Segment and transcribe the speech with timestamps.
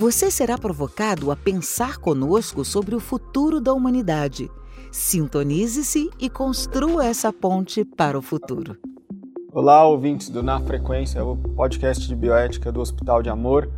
[0.00, 4.50] Você será provocado a pensar conosco sobre o futuro da humanidade.
[4.90, 8.78] Sintonize-se e construa essa ponte para o futuro.
[9.52, 13.70] Olá, ouvintes do Na Frequência, o podcast de bioética do Hospital de Amor.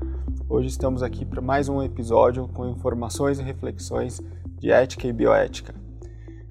[0.49, 4.21] Hoje estamos aqui para mais um episódio com informações e reflexões
[4.61, 5.75] de ética e bioética.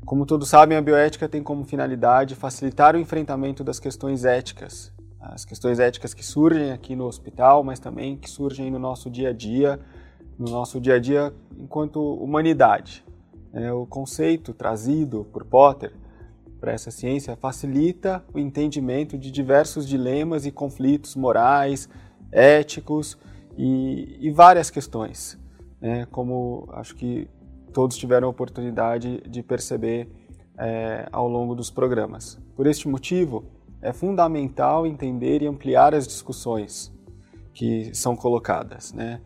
[0.05, 4.91] Como todos sabem, a bioética tem como finalidade facilitar o enfrentamento das questões éticas
[5.22, 9.30] as questões éticas que surgem aqui no hospital, mas também que surgem no nosso dia
[9.30, 9.80] a dia,
[10.38, 13.05] no nosso dia a dia enquanto humanidade.
[13.54, 15.94] É, o conceito trazido por Potter
[16.60, 21.88] para essa ciência facilita o entendimento de diversos dilemas e conflitos morais,
[22.32, 23.18] éticos
[23.58, 25.38] e, e várias questões,
[25.80, 27.28] né, como acho que
[27.74, 30.10] todos tiveram a oportunidade de perceber
[30.58, 32.40] é, ao longo dos programas.
[32.56, 33.44] Por este motivo,
[33.82, 36.91] é fundamental entender e ampliar as discussões
[37.54, 38.93] que são colocadas.
[38.93, 39.20] Né?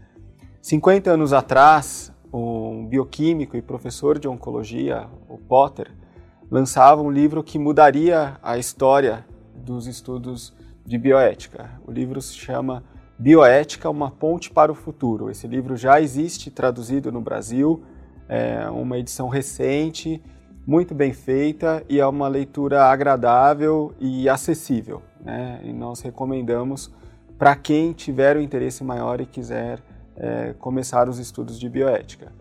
[0.62, 5.92] 50 anos atrás, um bioquímico e professor de oncologia, o Potter,
[6.50, 9.26] lançava um livro que mudaria a história
[9.56, 10.54] dos estudos
[10.86, 11.80] de bioética.
[11.86, 12.84] O livro se chama
[13.18, 15.30] Bioética, uma ponte para o futuro.
[15.30, 17.82] Esse livro já existe traduzido no Brasil,
[18.28, 20.22] é uma edição recente
[20.66, 25.02] muito bem feita e é uma leitura agradável e acessível.
[25.24, 25.60] Né?
[25.64, 26.92] E nós recomendamos
[27.38, 29.80] para quem tiver o interesse maior e quiser
[30.16, 32.32] é, começar os estudos de bioética.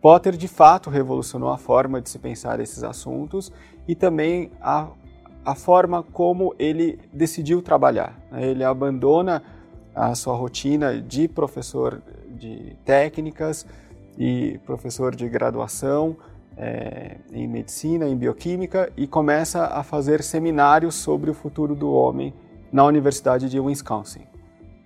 [0.00, 3.52] Potter, de fato, revolucionou a forma de se pensar esses assuntos
[3.86, 4.88] e também a,
[5.44, 8.18] a forma como ele decidiu trabalhar.
[8.32, 8.46] Né?
[8.46, 9.42] Ele abandona
[9.94, 13.66] a sua rotina de professor de técnicas
[14.18, 16.16] e professor de graduação
[16.56, 22.34] é, em medicina, em bioquímica e começa a fazer seminários sobre o futuro do homem
[22.72, 24.22] na Universidade de Wisconsin.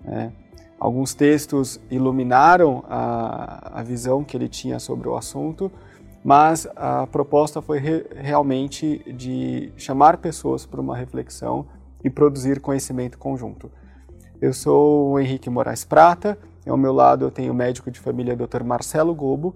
[0.04, 0.32] Né?
[0.78, 5.70] Alguns textos iluminaram a, a, visão que ele tinha sobre o assunto,
[6.22, 11.66] mas a proposta foi re, realmente de chamar pessoas para uma reflexão
[12.02, 13.70] e produzir conhecimento conjunto.
[14.40, 18.36] Eu sou o Henrique Moraes Prata, ao meu lado eu tenho o médico de família
[18.36, 18.62] Dr.
[18.64, 19.54] Marcelo Gobo,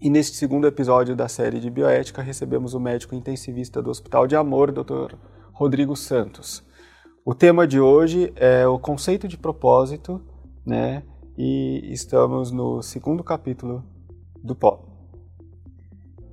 [0.00, 4.36] e neste segundo episódio da série de bioética, recebemos o médico intensivista do Hospital de
[4.36, 5.14] Amor, Dr.
[5.52, 6.64] Rodrigo Santos.
[7.24, 10.20] O tema de hoje é o conceito de propósito,
[10.64, 11.02] né?
[11.36, 13.84] E estamos no segundo capítulo
[14.42, 14.86] do Potter.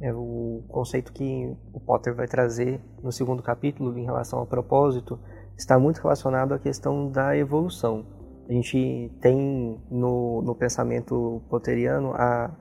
[0.01, 5.19] É o conceito que o Potter vai trazer no segundo capítulo em relação ao propósito
[5.57, 8.05] está muito relacionado à questão da evolução.
[8.47, 12.51] A gente tem no, no pensamento potteriano a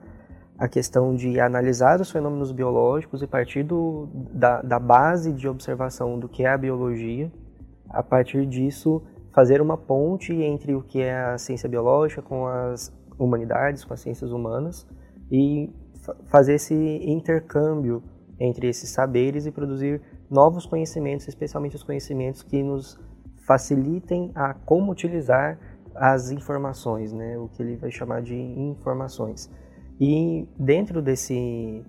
[0.57, 6.17] a questão de analisar os fenômenos biológicos e partir do, da, da base de observação
[6.17, 7.31] do que é a biologia,
[7.89, 9.01] a partir disso
[9.33, 13.99] fazer uma ponte entre o que é a ciência biológica com as humanidades, com as
[13.99, 14.87] ciências humanas
[15.29, 15.73] e
[16.27, 16.73] fazer esse
[17.03, 18.01] intercâmbio
[18.39, 22.99] entre esses saberes e produzir novos conhecimentos, especialmente os conhecimentos que nos
[23.45, 25.59] facilitem a como utilizar
[25.93, 27.37] as informações, né?
[27.37, 29.49] o que ele vai chamar de informações.
[29.99, 31.83] E dentro desse,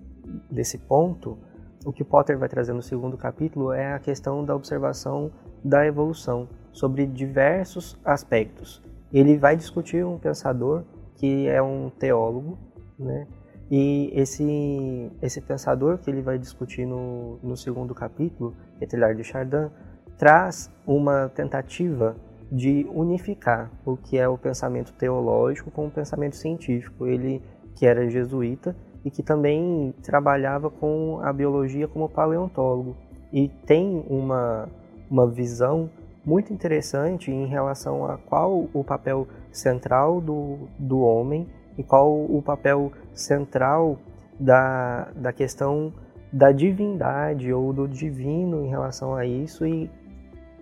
[0.49, 1.37] desse ponto,
[1.85, 5.31] o que Potter vai trazer no segundo capítulo é a questão da observação
[5.63, 8.81] da evolução sobre diversos aspectos.
[9.11, 10.83] Ele vai discutir um pensador
[11.15, 12.57] que é um teólogo,
[12.99, 13.27] né?
[13.69, 19.69] E esse, esse pensador que ele vai discutir no, no segundo capítulo, Teilhard de Chardin,
[20.17, 22.15] traz uma tentativa
[22.49, 27.05] de unificar o que é o pensamento teológico com o pensamento científico.
[27.05, 27.41] Ele
[27.77, 28.75] que era jesuíta
[29.05, 32.97] e que também trabalhava com a biologia como paleontólogo.
[33.31, 34.67] E tem uma,
[35.09, 35.89] uma visão
[36.25, 41.47] muito interessante em relação a qual o papel central do, do homem
[41.77, 43.97] e qual o papel central
[44.39, 45.93] da, da questão
[46.33, 49.89] da divindade ou do divino em relação a isso e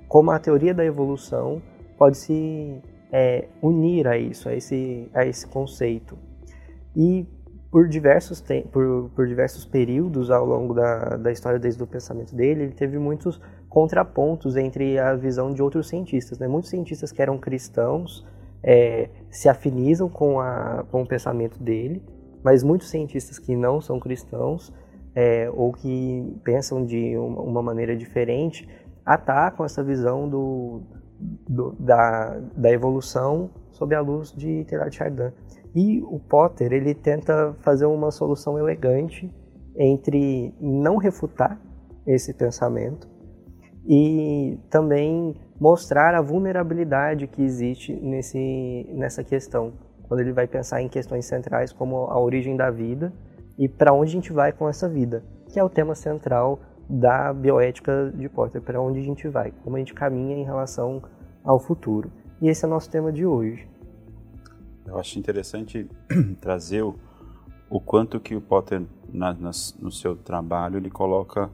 [0.07, 1.61] como a teoria da evolução
[1.97, 2.81] pode se
[3.11, 6.17] é, unir a isso, a esse, a esse conceito.
[6.95, 7.27] E
[7.71, 12.63] por diversos, por, por diversos períodos ao longo da, da história desde o pensamento dele,
[12.63, 16.39] ele teve muitos contrapontos entre a visão de outros cientistas.
[16.39, 16.47] Né?
[16.47, 18.25] Muitos cientistas que eram cristãos
[18.63, 22.01] é, se afinizam com, a, com o pensamento dele,
[22.41, 24.73] Mas muitos cientistas que não são cristãos
[25.13, 28.67] é, ou que pensam de uma maneira diferente
[29.05, 30.81] atacam essa visão do,
[31.47, 35.31] do, da, da evolução sob a luz de Teilhard Chardin.
[35.75, 39.29] E o Potter ele tenta fazer uma solução elegante
[39.77, 41.59] entre não refutar
[42.07, 43.09] esse pensamento
[43.85, 49.73] e também mostrar a vulnerabilidade que existe nesse, nessa questão,
[50.07, 53.11] quando ele vai pensar em questões centrais como a origem da vida
[53.57, 57.33] e para onde a gente vai com essa vida, que é o tema central da
[57.33, 61.01] bioética de Porter, para onde a gente vai, como a gente caminha em relação
[61.43, 62.11] ao futuro.
[62.41, 63.67] E esse é o nosso tema de hoje.
[64.85, 65.87] Eu acho interessante
[66.39, 66.95] trazer o,
[67.69, 71.49] o quanto que o Potter, na, no seu trabalho, ele coloca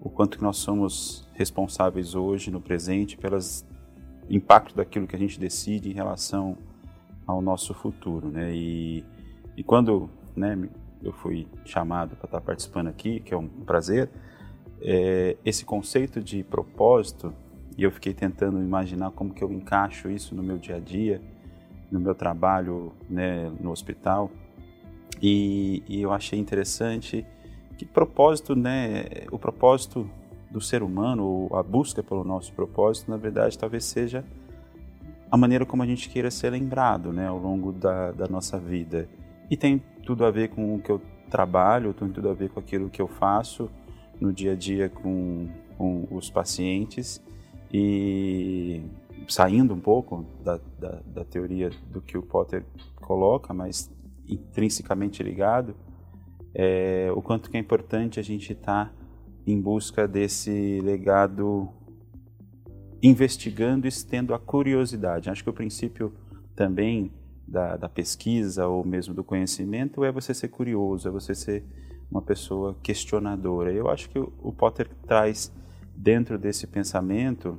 [0.00, 3.64] o quanto que nós somos responsáveis hoje, no presente, pelos
[4.28, 6.58] impactos daquilo que a gente decide em relação
[7.26, 8.54] ao nosso futuro, né?
[8.54, 9.04] E,
[9.56, 10.68] e quando, né,
[11.02, 14.10] eu fui chamado para estar participando aqui, que é um prazer,
[14.80, 17.32] é, esse conceito de propósito,
[17.76, 21.20] e eu fiquei tentando imaginar como que eu encaixo isso no meu dia a dia,
[21.94, 24.30] no meu trabalho, né, no hospital,
[25.22, 27.24] e, e eu achei interessante
[27.78, 29.04] que propósito, né?
[29.30, 30.08] O propósito
[30.50, 34.24] do ser humano, a busca pelo nosso propósito, na verdade, talvez seja
[35.30, 39.08] a maneira como a gente queira ser lembrado, né, ao longo da, da nossa vida.
[39.50, 42.60] E tem tudo a ver com o que eu trabalho, tem tudo a ver com
[42.60, 43.68] aquilo que eu faço
[44.20, 47.20] no dia a dia com, com os pacientes
[47.72, 48.80] e
[49.28, 52.64] saindo um pouco da, da, da teoria do que o Potter
[52.96, 53.90] coloca, mas
[54.28, 55.74] intrinsecamente ligado,
[56.54, 58.92] é, o quanto que é importante a gente estar tá
[59.46, 61.68] em busca desse legado,
[63.02, 65.28] investigando e tendo a curiosidade.
[65.28, 66.12] Acho que o princípio
[66.56, 67.12] também
[67.46, 71.64] da, da, pesquisa ou mesmo do conhecimento é você ser curioso, é você ser
[72.10, 73.72] uma pessoa questionadora.
[73.72, 75.52] Eu acho que o, o Potter traz
[75.94, 77.58] dentro desse pensamento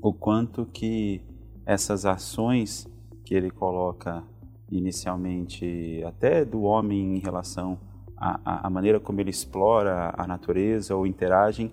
[0.00, 1.22] o quanto que
[1.64, 2.88] essas ações
[3.24, 4.22] que ele coloca
[4.70, 7.78] inicialmente até do homem em relação
[8.16, 11.72] a, a maneira como ele explora a natureza ou interagem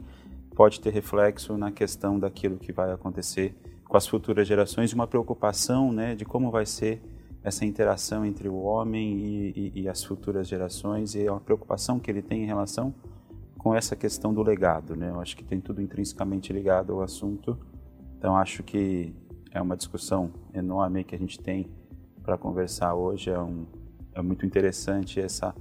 [0.56, 5.92] pode ter reflexo na questão daquilo que vai acontecer com as futuras gerações, uma preocupação
[5.92, 7.02] né, de como vai ser
[7.44, 12.00] essa interação entre o homem e, e, e, as futuras gerações e é uma preocupação
[12.00, 12.94] que ele tem em relação
[13.58, 14.96] com essa questão do legado.
[14.96, 15.10] Né?
[15.10, 17.58] Eu acho que tem tudo intrinsecamente ligado ao assunto,
[18.18, 19.14] então acho que
[19.52, 21.70] é uma discussão enorme que a gente tem
[22.24, 23.66] para conversar hoje, é, um,
[24.14, 25.56] é muito interessante essa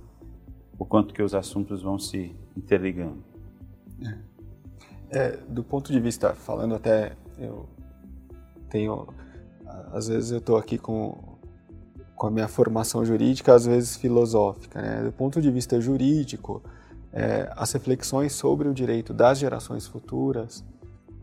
[0.79, 3.23] o quanto que os assuntos vão se interligando.
[4.05, 4.19] É.
[5.09, 7.69] É, do ponto de vista, falando até, eu
[8.69, 9.07] tenho,
[9.93, 11.17] às vezes eu estou aqui com,
[12.15, 15.05] com a minha formação jurídica, às vezes filosófica, né?
[15.05, 16.63] Do ponto de vista jurídico,
[17.13, 20.65] é, as reflexões sobre o direito das gerações futuras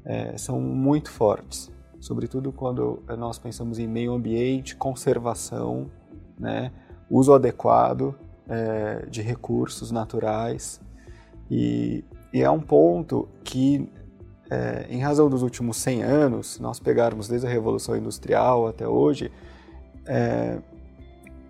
[0.05, 5.89] é, são muito fortes, sobretudo quando nós pensamos em meio ambiente, conservação,
[6.37, 6.71] né?
[7.09, 8.15] uso adequado
[8.47, 10.81] é, de recursos naturais.
[11.49, 12.03] E,
[12.33, 13.89] e, é um ponto que,
[14.49, 18.87] é, em razão dos últimos 100 anos, se nós pegarmos desde a Revolução Industrial até
[18.87, 19.31] hoje,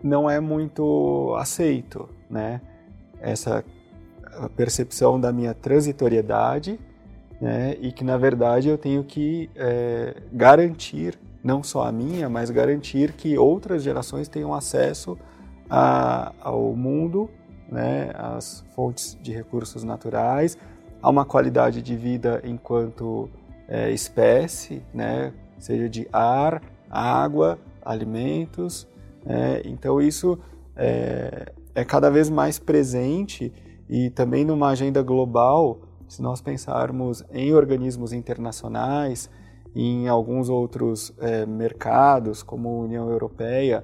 [0.03, 2.61] não é muito aceito, né?
[3.19, 3.63] Essa
[4.55, 6.79] percepção da minha transitoriedade,
[7.43, 7.75] né?
[7.81, 13.11] E que na verdade eu tenho que é, garantir, não só a minha, mas garantir
[13.11, 15.17] que outras gerações tenham acesso
[15.69, 17.29] a, ao mundo,
[17.69, 20.57] né, às fontes de recursos naturais,
[21.01, 23.29] a uma qualidade de vida enquanto
[23.67, 28.87] é, espécie, né, seja de ar, água, alimentos.
[29.25, 30.39] É, então isso
[30.77, 33.51] é, é cada vez mais presente
[33.89, 35.81] e também numa agenda global,
[36.13, 39.31] se nós pensarmos em organismos internacionais,
[39.75, 43.83] em alguns outros é, mercados, como a União Europeia,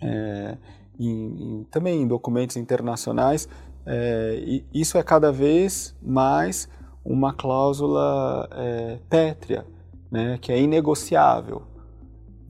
[0.00, 0.56] é,
[1.00, 3.48] em, em, também em documentos internacionais,
[3.84, 6.68] é, isso é cada vez mais
[7.04, 9.66] uma cláusula é, pétrea,
[10.12, 11.62] né, que é inegociável.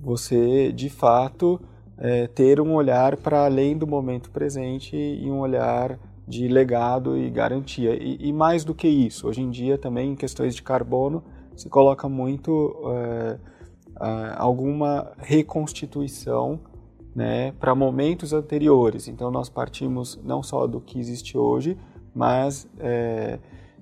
[0.01, 1.59] Você, de fato,
[1.97, 7.31] é, ter um olhar para além do momento presente e um olhar de legado e
[7.31, 7.95] garantia.
[7.95, 11.23] E, e, mais do que isso, hoje em dia também em questões de carbono
[11.57, 13.38] se coloca muito é,
[14.37, 16.61] alguma reconstituição
[17.14, 19.09] né, para momentos anteriores.
[19.09, 21.76] Então nós partimos não só do que existe hoje,
[22.14, 23.38] mas é,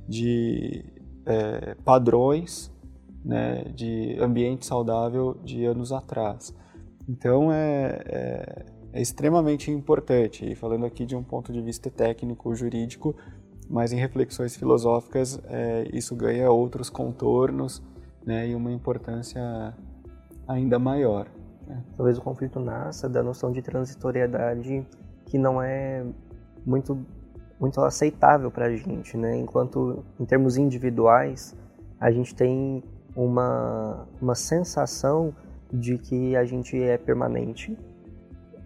[0.09, 0.85] de
[1.27, 2.73] é, padrões
[3.25, 6.55] né, de ambiente saudável de anos atrás.
[7.09, 13.15] Então é, é, extremamente importante, e falando aqui de um ponto de vista técnico, jurídico,
[13.69, 17.83] mas em reflexões filosóficas é, isso ganha outros contornos
[18.27, 19.75] né, e uma importância
[20.47, 21.29] ainda maior.
[21.67, 21.83] Né?
[21.97, 24.85] Talvez o conflito nasça da noção de transitoriedade
[25.27, 26.05] que não é
[26.67, 26.99] muito
[27.61, 29.37] muito aceitável para a gente, né?
[29.37, 31.55] Enquanto em termos individuais
[32.01, 32.83] a gente tem
[33.15, 35.35] uma uma sensação
[35.73, 37.79] de que a gente é permanente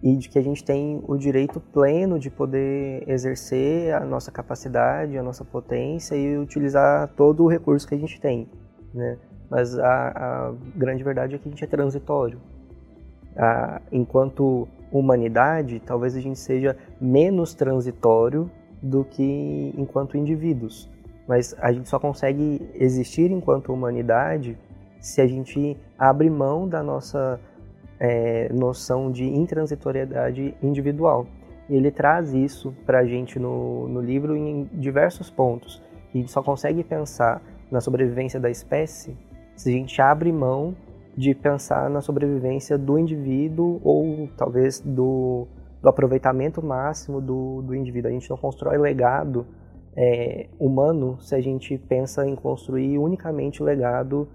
[0.05, 5.17] e de que a gente tem o direito pleno de poder exercer a nossa capacidade,
[5.17, 8.47] a nossa potência e utilizar todo o recurso que a gente tem,
[8.93, 9.17] né?
[9.49, 12.39] Mas a, a grande verdade é que a gente é transitório.
[13.35, 18.49] A, enquanto humanidade, talvez a gente seja menos transitório
[18.83, 20.87] do que enquanto indivíduos.
[21.27, 24.55] Mas a gente só consegue existir enquanto humanidade
[24.99, 27.39] se a gente abre mão da nossa
[27.99, 31.27] é, noção de intransitoriedade individual.
[31.69, 35.81] E ele traz isso para a gente no, no livro em diversos pontos.
[36.13, 39.17] A gente só consegue pensar na sobrevivência da espécie
[39.55, 40.75] se a gente abre mão
[41.17, 45.47] de pensar na sobrevivência do indivíduo ou talvez do,
[45.81, 48.09] do aproveitamento máximo do, do indivíduo.
[48.09, 49.47] A gente não constrói legado
[49.95, 54.27] é, humano se a gente pensa em construir unicamente legado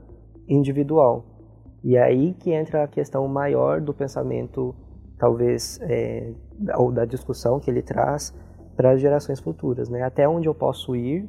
[0.49, 1.25] individual.
[1.82, 4.75] E é aí que entra a questão maior do pensamento,
[5.18, 6.32] talvez, é,
[6.76, 8.34] ou da discussão que ele traz
[8.76, 9.88] para as gerações futuras.
[9.88, 10.02] Né?
[10.02, 11.28] Até onde eu posso ir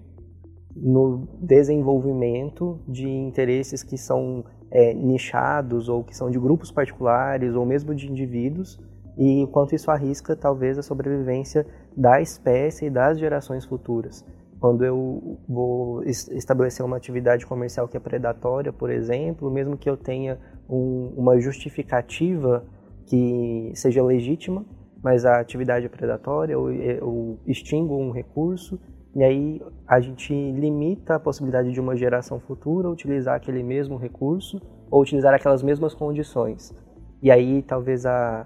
[0.75, 7.65] no desenvolvimento de interesses que são é, nichados ou que são de grupos particulares ou
[7.65, 8.79] mesmo de indivíduos
[9.17, 14.25] e quanto isso arrisca talvez a sobrevivência da espécie e das gerações futuras.
[14.62, 19.98] Quando eu vou estabelecer uma atividade comercial que é predatória, por exemplo, mesmo que eu
[19.98, 20.38] tenha
[20.70, 22.63] um, uma justificativa
[23.08, 24.63] que seja legítima,
[25.03, 28.80] mas a atividade é predatória, ou eu extingo um recurso,
[29.15, 34.62] e aí a gente limita a possibilidade de uma geração futura utilizar aquele mesmo recurso
[34.91, 36.72] ou utilizar aquelas mesmas condições.
[37.20, 38.46] E aí talvez a,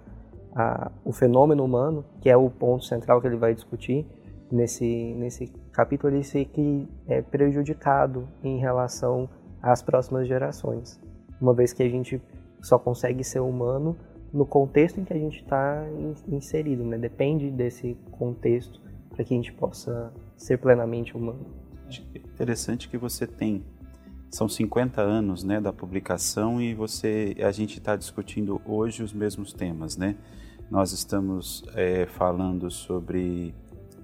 [0.56, 4.08] a, o fenômeno humano, que é o ponto central que ele vai discutir
[4.56, 9.30] nesse, nesse capítulo, ele fique é, prejudicado em relação
[9.62, 11.00] às próximas gerações.
[11.40, 12.22] Uma vez que a gente
[12.62, 13.98] só consegue ser humano
[14.34, 15.86] no contexto em que a gente está
[16.28, 16.98] inserido, né?
[16.98, 21.46] depende desse contexto para que a gente possa ser plenamente humano.
[22.16, 23.64] Interessante que você tem
[24.30, 29.54] são 50 anos né, da publicação e você a gente está discutindo hoje os mesmos
[29.54, 30.18] temas, né?
[30.70, 33.54] Nós estamos é, falando sobre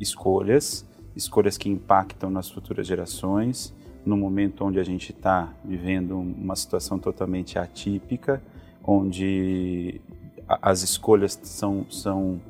[0.01, 3.73] escolhas, escolhas que impactam nas futuras gerações,
[4.05, 8.41] no momento onde a gente está vivendo uma situação totalmente atípica,
[8.83, 10.01] onde
[10.47, 12.41] as escolhas são, são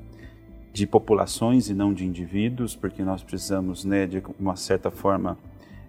[0.72, 5.38] de populações e não de indivíduos, porque nós precisamos, né, de uma certa forma,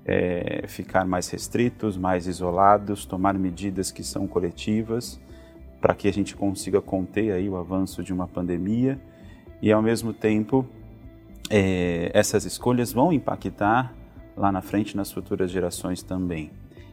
[0.04, 5.20] é, ficar mais restritos, mais isolados, tomar medidas que são coletivas,
[5.80, 9.00] para que a gente consiga conter aí o avanço de uma pandemia
[9.60, 10.66] e, ao mesmo tempo,
[11.50, 13.94] é, essas escolhas vão impactar
[14.36, 16.50] lá na frente nas futuras gerações também.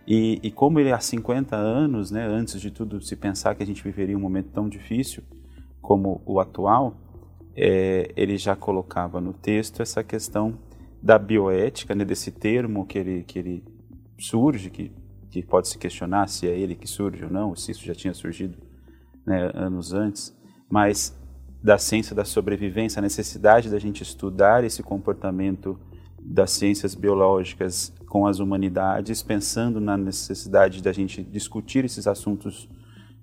[0.07, 3.65] E, e como ele há 50 anos, né, antes de tudo se pensar que a
[3.65, 5.23] gente viveria um momento tão difícil
[5.81, 6.97] como o atual,
[7.55, 10.57] é, ele já colocava no texto essa questão
[11.01, 13.63] da bioética, né, desse termo que ele, que ele
[14.17, 14.91] surge, que,
[15.29, 18.13] que pode se questionar se é ele que surge ou não, se isso já tinha
[18.13, 18.57] surgido
[19.25, 20.35] né, anos antes,
[20.69, 21.18] mas
[21.61, 25.77] da ciência da sobrevivência, a necessidade da gente estudar esse comportamento
[26.21, 32.69] das ciências biológicas com as humanidades, pensando na necessidade da gente discutir esses assuntos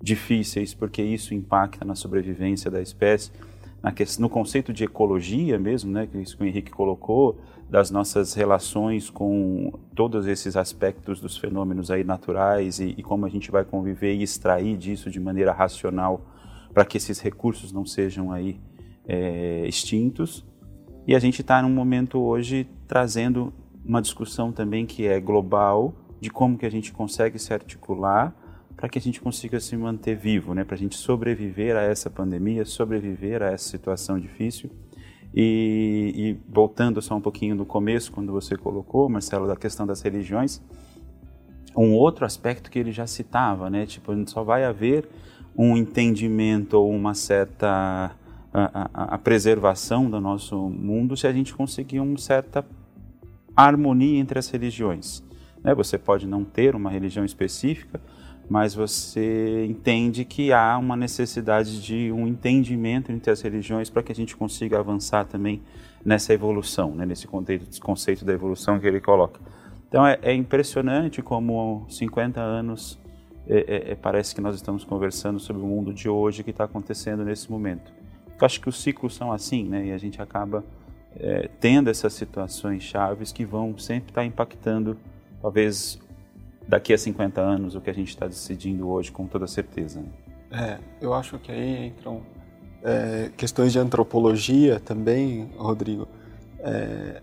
[0.01, 3.31] difíceis, porque isso impacta na sobrevivência da espécie.
[4.19, 7.39] No conceito de ecologia mesmo, né, que o Henrique colocou,
[7.69, 13.29] das nossas relações com todos esses aspectos dos fenômenos aí naturais e, e como a
[13.29, 16.21] gente vai conviver e extrair disso de maneira racional
[16.77, 18.59] para que esses recursos não sejam aí
[19.07, 20.45] é, extintos.
[21.07, 23.51] E a gente está num momento hoje trazendo
[23.83, 28.31] uma discussão também que é global de como que a gente consegue se articular
[28.75, 30.63] para que a gente consiga se manter vivo, né?
[30.63, 34.69] para a gente sobreviver a essa pandemia, sobreviver a essa situação difícil.
[35.33, 40.03] E, e, voltando só um pouquinho no começo, quando você colocou, Marcelo, da questão das
[40.03, 40.61] religiões,
[41.75, 43.87] um outro aspecto que ele já citava, né?
[43.87, 45.09] Tipo, só vai haver
[45.57, 48.15] um entendimento ou uma certa
[48.53, 52.65] a, a, a preservação do nosso mundo se a gente conseguir uma certa
[53.55, 55.23] harmonia entre as religiões.
[55.63, 55.73] Né?
[55.73, 57.99] Você pode não ter uma religião específica,
[58.49, 64.11] mas você entende que há uma necessidade de um entendimento entre as religiões para que
[64.11, 65.61] a gente consiga avançar também
[66.05, 69.39] nessa evolução, né, nesse conceito, conceito da evolução que ele coloca.
[69.89, 72.97] Então é, é impressionante como 50 anos
[73.49, 76.65] é, é, é, parece que nós estamos conversando sobre o mundo de hoje que está
[76.65, 77.93] acontecendo nesse momento.
[78.39, 80.63] Eu acho que os ciclos são assim, né, e a gente acaba
[81.15, 84.97] é, tendo essas situações chaves que vão sempre estar tá impactando,
[85.41, 85.99] talvez
[86.67, 90.01] daqui a 50 anos, o que a gente está decidindo hoje com toda certeza.
[90.01, 90.07] Né?
[90.51, 92.21] É, eu acho que aí entram
[92.83, 96.07] é, questões de antropologia também, Rodrigo,
[96.59, 97.21] é,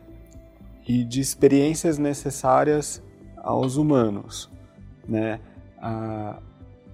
[0.87, 3.03] e de experiências necessárias
[3.37, 4.51] aos humanos,
[5.07, 5.41] né?
[5.87, 6.41] A,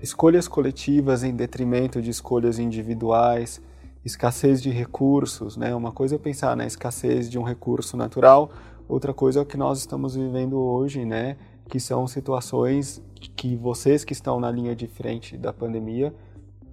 [0.03, 3.63] escolhas coletivas em detrimento de escolhas individuais,
[4.05, 5.75] escassez de recursos, né?
[5.75, 8.51] Uma coisa é pensar na escassez de um recurso natural,
[8.89, 11.37] outra coisa é o que nós estamos vivendo hoje, né?
[11.69, 13.01] Que são situações
[13.37, 16.13] que vocês que estão na linha de frente da pandemia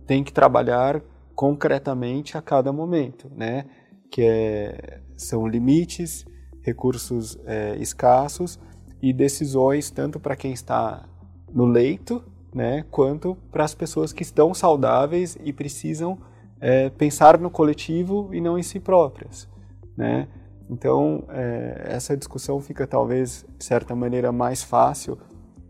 [0.08, 1.02] têm que trabalhar
[1.36, 3.66] concretamente a cada momento, né?
[4.10, 6.26] Que é, são limites,
[6.62, 8.58] recursos é, escassos
[9.02, 11.06] e decisões tanto para quem está
[11.54, 12.24] no leito,
[12.54, 12.86] né?
[12.90, 16.18] Quanto para as pessoas que estão saudáveis e precisam
[16.60, 19.48] é, pensar no coletivo e não em si próprias,
[19.96, 20.28] né?
[20.70, 25.18] Então, é, essa discussão fica talvez, de certa maneira, mais fácil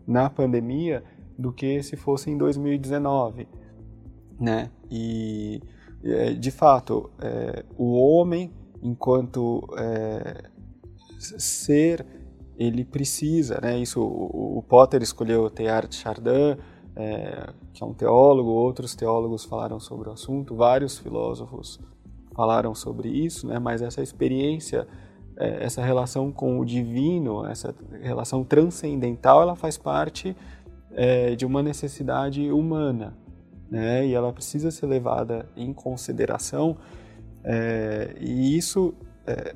[0.06, 1.04] na pandemia
[1.38, 3.46] do que se fosse em 2019,
[4.40, 4.70] né?
[4.90, 5.62] E,
[6.02, 10.42] é, de fato, é, o homem, enquanto é,
[11.18, 12.04] ser,
[12.58, 13.78] ele precisa, né?
[13.78, 16.58] Isso, o, o Potter escolheu Teilhard Chardin,
[16.98, 21.78] é, que é um teólogo, outros teólogos falaram sobre o assunto, vários filósofos
[22.34, 23.58] falaram sobre isso, né?
[23.60, 24.86] mas essa experiência,
[25.36, 27.72] é, essa relação com o divino, essa
[28.02, 30.36] relação transcendental, ela faz parte
[30.92, 33.16] é, de uma necessidade humana,
[33.70, 34.04] né?
[34.04, 36.76] e ela precisa ser levada em consideração,
[37.44, 38.92] é, e isso
[39.24, 39.54] é,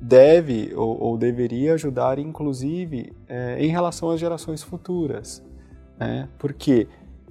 [0.00, 5.42] deve ou, ou, deveria ajudar, inclusive, é, em relação às gerações futuras.
[5.98, 6.28] Né?
[6.38, 6.88] Por quê?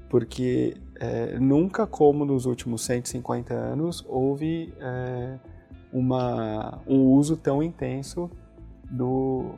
[0.10, 5.38] Porque é, nunca como nos últimos 150 anos houve é,
[5.92, 8.30] uma, um uso tão intenso
[8.90, 9.52] do,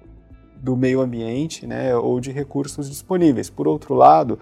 [0.56, 3.50] do meio ambiente né, ou de recursos disponíveis.
[3.50, 4.40] Por outro lado,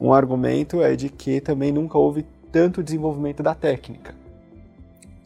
[0.00, 4.19] um argumento é de que também nunca houve tanto desenvolvimento da técnica.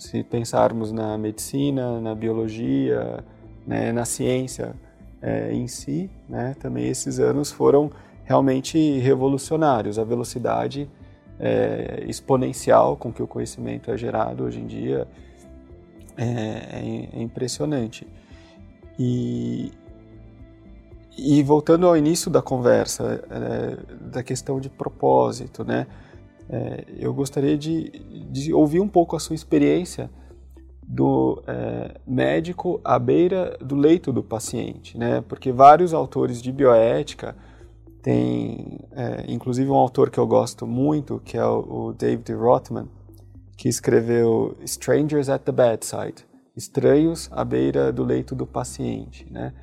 [0.04, 3.24] Se pensarmos na medicina, na biologia,
[3.66, 4.74] né, na ciência
[5.22, 7.90] é, em si, né, também esses anos foram
[8.22, 9.98] realmente revolucionários.
[9.98, 10.90] A velocidade
[11.40, 15.08] é, exponencial com que o conhecimento é gerado hoje em dia
[16.18, 16.26] é,
[17.14, 18.06] é, impressionante.
[18.98, 19.72] E,
[21.16, 25.86] e voltando ao início da conversa, é, da questão de propósito, né?
[26.48, 27.90] É, eu gostaria de,
[28.30, 30.10] de, ouvir um pouco a sua experiência
[30.86, 35.22] do é, médico à beira do leito do paciente, né?
[35.26, 37.34] Porque vários autores de bioética
[38.02, 42.86] tem, é, inclusive, um autor que eu gosto muito, que é o, o David Rothman,
[43.56, 49.54] que escreveu Strangers at the Bedside, Estranhos à beira do leito do paciente, né?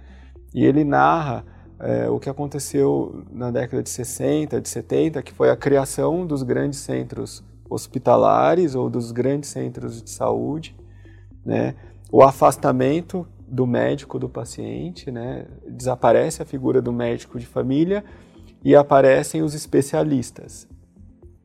[0.54, 1.46] E ele narra
[1.82, 6.44] é, o que aconteceu na década de 60, de 70, que foi a criação dos
[6.44, 10.76] grandes centros hospitalares ou dos grandes centros de saúde,
[11.46, 11.76] né?
[12.12, 15.48] O afastamento do médico do paciente, né?
[15.68, 18.04] Desaparece a figura do médico de família
[18.64, 20.68] e aparecem os especialistas.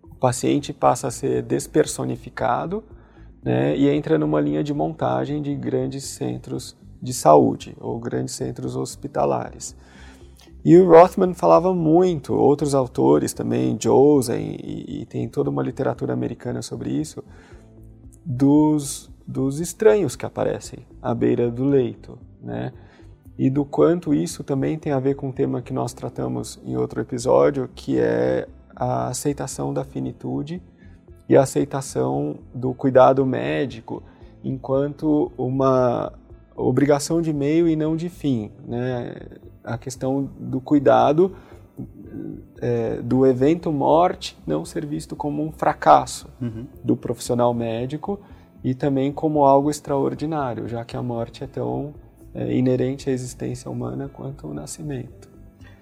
[0.03, 2.85] O paciente passa a ser despersonificado
[3.43, 8.77] né, e entra numa linha de montagem de grandes centros de saúde ou grandes centros
[8.77, 9.77] hospitalares.
[10.67, 16.13] E o Rothman falava muito, outros autores também, Josen, e, e tem toda uma literatura
[16.13, 17.23] americana sobre isso,
[18.25, 22.73] dos, dos estranhos que aparecem à beira do leito, né?
[23.39, 26.77] e do quanto isso também tem a ver com um tema que nós tratamos em
[26.77, 30.61] outro episódio, que é a aceitação da finitude
[31.29, 34.03] e a aceitação do cuidado médico
[34.43, 36.13] enquanto uma
[36.57, 38.51] obrigação de meio e não de fim.
[38.67, 39.15] Né?
[39.67, 41.37] A questão do cuidado
[42.61, 46.67] é, do evento morte não ser visto como um fracasso uhum.
[46.83, 48.19] do profissional médico
[48.65, 51.95] e também como algo extraordinário, já que a morte é tão
[52.35, 55.29] é, inerente à existência humana quanto o nascimento.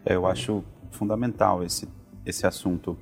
[0.04, 1.88] É, eu acho fundamental esse,
[2.26, 2.96] esse assunto.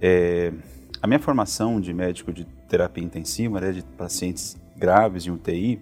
[0.00, 0.52] É,
[1.00, 5.80] a minha formação de médico de terapia intensiva, né, de pacientes graves em UTI,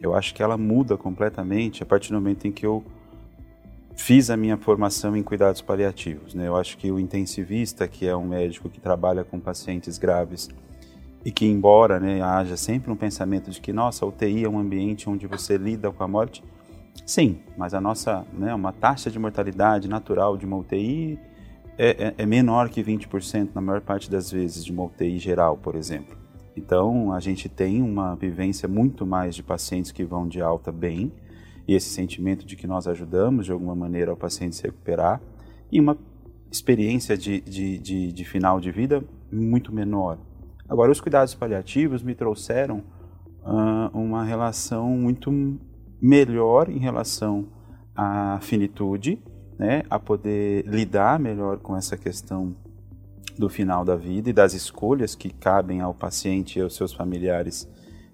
[0.00, 2.84] eu acho que ela muda completamente a partir do momento em que eu
[3.98, 6.32] fiz a minha formação em cuidados paliativos.
[6.32, 6.46] Né?
[6.46, 10.48] Eu acho que o intensivista, que é um médico que trabalha com pacientes graves
[11.24, 14.58] e que, embora né, haja sempre um pensamento de que, nossa, a UTI é um
[14.58, 16.44] ambiente onde você lida com a morte,
[17.04, 21.18] sim, mas a nossa, né, uma taxa de mortalidade natural de uma UTI
[21.76, 25.56] é, é, é menor que 20% na maior parte das vezes de uma UTI geral,
[25.56, 26.16] por exemplo.
[26.56, 31.12] Então, a gente tem uma vivência muito mais de pacientes que vão de alta bem,
[31.68, 35.20] e esse sentimento de que nós ajudamos de alguma maneira o paciente se recuperar.
[35.70, 35.98] E uma
[36.50, 40.18] experiência de, de, de, de final de vida muito menor.
[40.66, 42.78] Agora, os cuidados paliativos me trouxeram
[43.44, 45.30] uh, uma relação muito
[46.00, 47.46] melhor em relação
[47.94, 49.22] à finitude,
[49.58, 52.56] né, a poder lidar melhor com essa questão
[53.36, 57.68] do final da vida e das escolhas que cabem ao paciente e aos seus familiares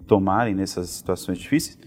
[0.05, 1.77] tomarem nessas situações difíceis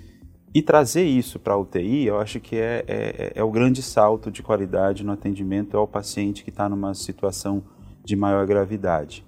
[0.55, 4.31] e trazer isso para a UTI, eu acho que é, é, é, o grande salto
[4.31, 7.63] de qualidade no atendimento ao paciente que está numa situação
[8.03, 9.27] de maior gravidade.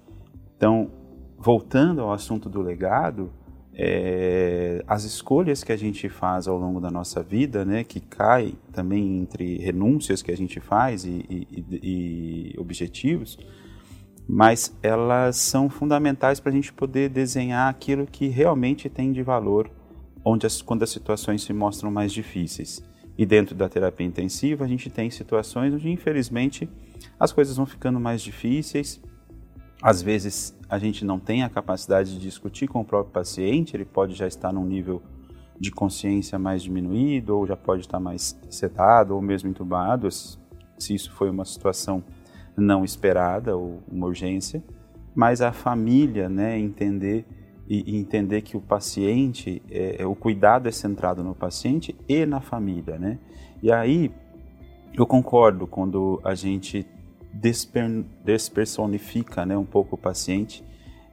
[0.57, 0.89] Então,
[1.37, 3.31] voltando ao assunto do legado,
[3.73, 8.55] é, as escolhas que a gente faz ao longo da nossa vida, né, que cai
[8.71, 11.65] também entre renúncias que a gente faz e, e,
[12.53, 13.37] e objetivos,
[14.27, 19.69] mas elas são fundamentais para a gente poder desenhar aquilo que realmente tem de valor
[20.23, 22.83] onde as, quando as situações se mostram mais difíceis.
[23.17, 26.69] E dentro da terapia intensiva, a gente tem situações onde, infelizmente,
[27.19, 29.01] as coisas vão ficando mais difíceis.
[29.81, 33.85] Às vezes, a gente não tem a capacidade de discutir com o próprio paciente, ele
[33.85, 35.01] pode já estar num nível
[35.59, 40.39] de consciência mais diminuído, ou já pode estar mais sedado, ou mesmo entubado, se
[40.93, 42.03] isso foi uma situação
[42.57, 44.63] não esperada ou uma urgência.
[45.13, 47.25] Mas a família, né, entender
[47.71, 52.41] e, entender que o paciente, é, é, o cuidado é centrado no paciente e na
[52.41, 53.17] família, né?
[53.63, 54.11] E aí
[54.93, 56.85] eu concordo quando a gente
[57.31, 60.65] desper, despersonifica, né, um pouco o paciente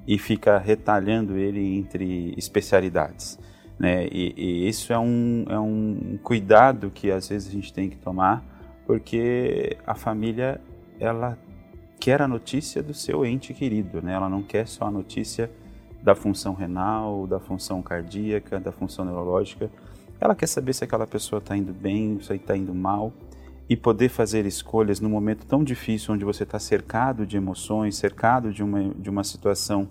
[0.04, 3.38] e fica retalhando ele entre especialidades,
[3.78, 4.08] né?
[4.10, 7.96] E, e isso é um, é um cuidado que às vezes a gente tem que
[7.98, 8.44] tomar,
[8.84, 10.60] porque a família
[10.98, 11.38] ela
[12.00, 14.14] quer a notícia do seu ente querido, né?
[14.14, 15.48] Ela não quer só a notícia
[16.08, 19.70] da função renal, da função cardíaca, da função neurológica.
[20.18, 23.12] Ela quer saber se aquela pessoa está indo bem, se está indo mal
[23.68, 28.50] e poder fazer escolhas num momento tão difícil onde você está cercado de emoções, cercado
[28.50, 29.86] de uma, de uma situação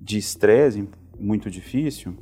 [0.00, 2.14] de estresse muito difícil,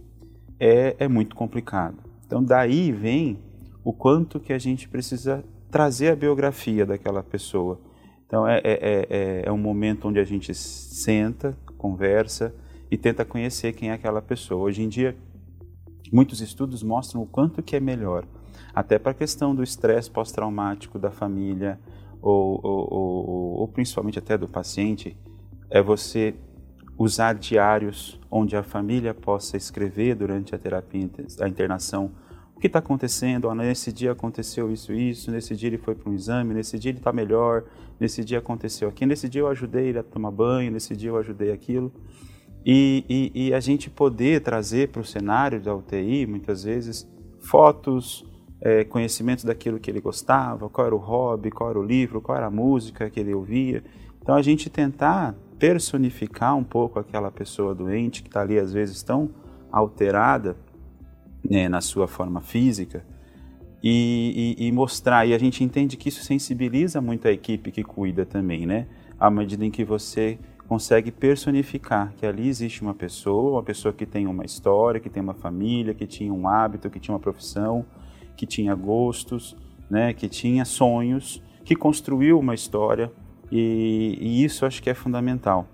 [0.58, 1.98] é, é muito complicado.
[2.26, 3.38] Então daí vem
[3.84, 7.78] o quanto que a gente precisa trazer a biografia daquela pessoa.
[8.26, 12.54] Então é, é, é, é um momento onde a gente senta, conversa,
[12.94, 14.62] e tenta conhecer quem é aquela pessoa.
[14.62, 15.16] Hoje em dia,
[16.12, 18.24] muitos estudos mostram o quanto que é melhor,
[18.72, 21.76] até para a questão do estresse pós-traumático da família
[22.22, 25.16] ou, ou, ou, ou principalmente até do paciente,
[25.68, 26.36] é você
[26.96, 32.12] usar diários onde a família possa escrever durante a terapia, a internação,
[32.54, 36.08] o que está acontecendo, oh, nesse dia aconteceu isso, isso, nesse dia ele foi para
[36.08, 37.64] um exame, nesse dia ele está melhor,
[37.98, 41.16] nesse dia aconteceu aquilo, nesse dia eu ajudei ele a tomar banho, nesse dia eu
[41.16, 41.92] ajudei aquilo.
[42.64, 47.06] E, e, e a gente poder trazer para o cenário da UTI, muitas vezes,
[47.40, 48.24] fotos,
[48.60, 52.38] é, conhecimentos daquilo que ele gostava, qual era o hobby, qual era o livro, qual
[52.38, 53.84] era a música que ele ouvia.
[54.22, 59.02] Então a gente tentar personificar um pouco aquela pessoa doente que está ali às vezes
[59.02, 59.30] tão
[59.70, 60.56] alterada
[61.48, 63.04] né, na sua forma física
[63.82, 65.26] e, e, e, mostrar.
[65.26, 68.86] E a gente entende que isso sensibiliza muito a equipe que cuida também, né?
[69.20, 74.06] À medida em que você consegue personificar que ali existe uma pessoa, uma pessoa que
[74.06, 77.84] tem uma história, que tem uma família, que tinha um hábito, que tinha uma profissão,
[78.36, 79.56] que tinha gostos,
[79.88, 83.12] né, que tinha sonhos, que construiu uma história
[83.50, 85.66] e, e isso acho que é fundamental.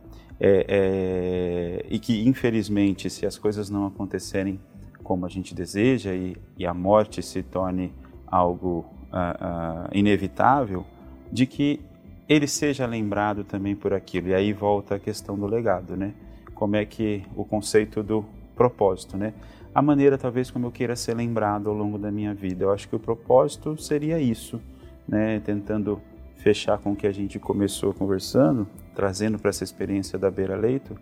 [0.43, 4.59] É, é, e que infelizmente, se as coisas não acontecerem
[5.05, 7.93] como a gente deseja e, e a morte se torne
[8.27, 10.87] algo uh, uh, inevitável,
[11.31, 11.81] de que
[12.31, 14.29] ele seja lembrado também por aquilo.
[14.29, 16.15] E aí volta a questão do legado, né?
[16.55, 19.35] Como é que o conceito do propósito, né?
[19.75, 22.63] A maneira talvez como eu queira ser lembrado ao longo da minha vida.
[22.63, 24.61] Eu acho que o propósito seria isso,
[25.09, 25.41] né?
[25.41, 26.01] Tentando
[26.37, 28.65] fechar com o que a gente começou conversando,
[28.95, 30.97] trazendo para essa experiência da beira leito.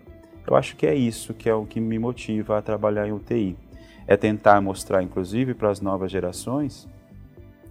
[0.46, 3.54] Eu acho que é isso que é o que me motiva a trabalhar em UTI.
[4.06, 6.88] É tentar mostrar, inclusive, para as novas gerações,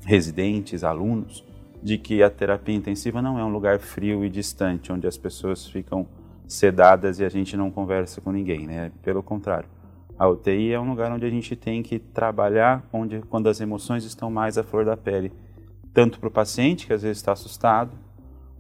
[0.05, 1.43] residentes, alunos,
[1.81, 5.67] de que a terapia intensiva não é um lugar frio e distante, onde as pessoas
[5.67, 6.07] ficam
[6.47, 8.91] sedadas e a gente não conversa com ninguém, né?
[9.01, 9.69] Pelo contrário,
[10.17, 14.03] a UTI é um lugar onde a gente tem que trabalhar, onde quando as emoções
[14.03, 15.31] estão mais à flor da pele,
[15.93, 17.91] tanto para o paciente, que às vezes está assustado,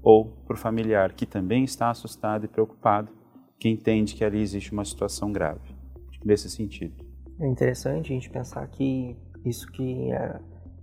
[0.03, 3.11] ou para o familiar, que também está assustado e preocupado,
[3.59, 5.75] que entende que ali existe uma situação grave.
[6.23, 7.05] Nesse sentido.
[7.39, 10.39] É interessante a gente pensar que isso que é,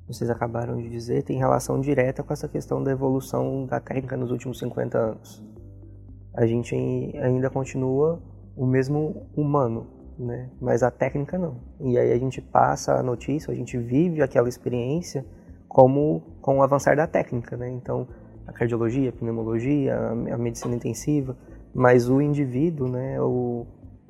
[0.06, 4.30] vocês acabaram de dizer tem relação direta com essa questão da evolução da técnica nos
[4.30, 5.42] últimos 50 anos.
[6.34, 6.74] A gente
[7.22, 8.20] ainda continua
[8.56, 9.86] o mesmo humano,
[10.18, 10.50] né?
[10.60, 11.56] mas a técnica não.
[11.80, 15.24] E aí a gente passa a notícia, a gente vive aquela experiência
[15.68, 17.56] como com o avançar da técnica.
[17.56, 17.70] Né?
[17.70, 18.06] Então,
[18.46, 21.36] a cardiologia, a pneumologia, a medicina intensiva,
[21.74, 23.66] mas o indivíduo, né, o,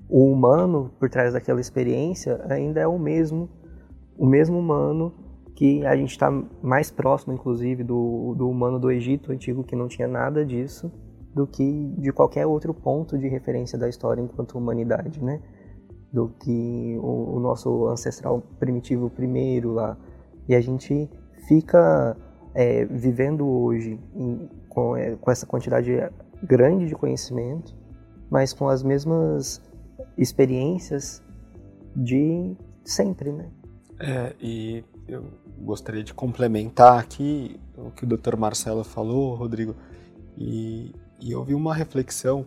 [0.09, 3.49] o humano por trás daquela experiência ainda é o mesmo,
[4.19, 5.24] o mesmo humano
[5.55, 6.31] que a gente está
[6.63, 10.91] mais próximo, inclusive, do, do humano do Egito antigo, que não tinha nada disso,
[11.33, 15.41] do que de qualquer outro ponto de referência da história enquanto humanidade, né?
[16.13, 19.97] Do que o, o nosso ancestral primitivo primeiro lá.
[20.49, 21.09] E a gente
[21.47, 22.17] fica
[22.55, 25.93] é, vivendo hoje em, com, é, com essa quantidade
[26.43, 27.77] grande de conhecimento,
[28.31, 29.63] mas com as mesmas
[30.17, 31.23] experiências
[31.97, 33.51] de sempre, né?
[34.01, 35.25] É, e eu
[35.59, 38.37] gostaria de complementar aqui o que o Dr.
[38.37, 39.75] Marcelo falou, Rodrigo,
[40.37, 42.47] e, e eu vi uma reflexão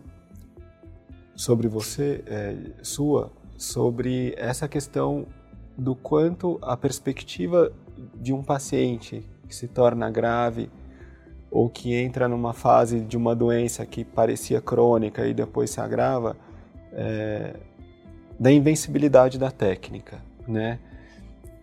[1.34, 5.26] sobre você, é, sua, sobre essa questão
[5.76, 7.72] do quanto a perspectiva
[8.14, 10.68] de um paciente que se torna grave
[11.50, 16.36] ou que entra numa fase de uma doença que parecia crônica e depois se agrava,
[16.92, 17.54] é,
[18.38, 20.78] da invencibilidade da técnica, né?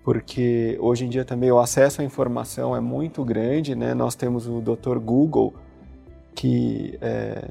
[0.06, 3.96] Porque hoje em dia também o acesso à informação é muito grande, né?
[3.96, 5.00] Nós temos o Dr.
[5.00, 5.52] Google
[6.36, 7.50] que é,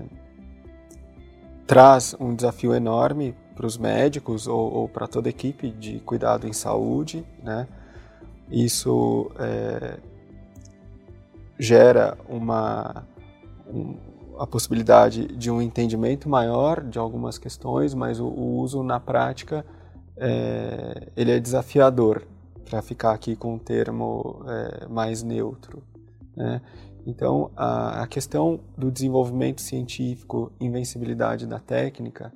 [1.67, 6.47] traz um desafio enorme para os médicos ou, ou para toda a equipe de cuidado
[6.47, 7.67] em saúde, né?
[8.49, 9.99] Isso é,
[11.59, 13.05] gera uma,
[13.67, 13.97] um,
[14.39, 19.67] a possibilidade de um entendimento maior de algumas questões, mas o, o uso na prática
[20.17, 22.23] é, ele é desafiador,
[22.65, 25.83] para ficar aqui com um termo é, mais neutro.
[26.37, 26.61] Né?
[27.07, 32.33] Então, a, a, questão do desenvolvimento científico, invencibilidade da técnica,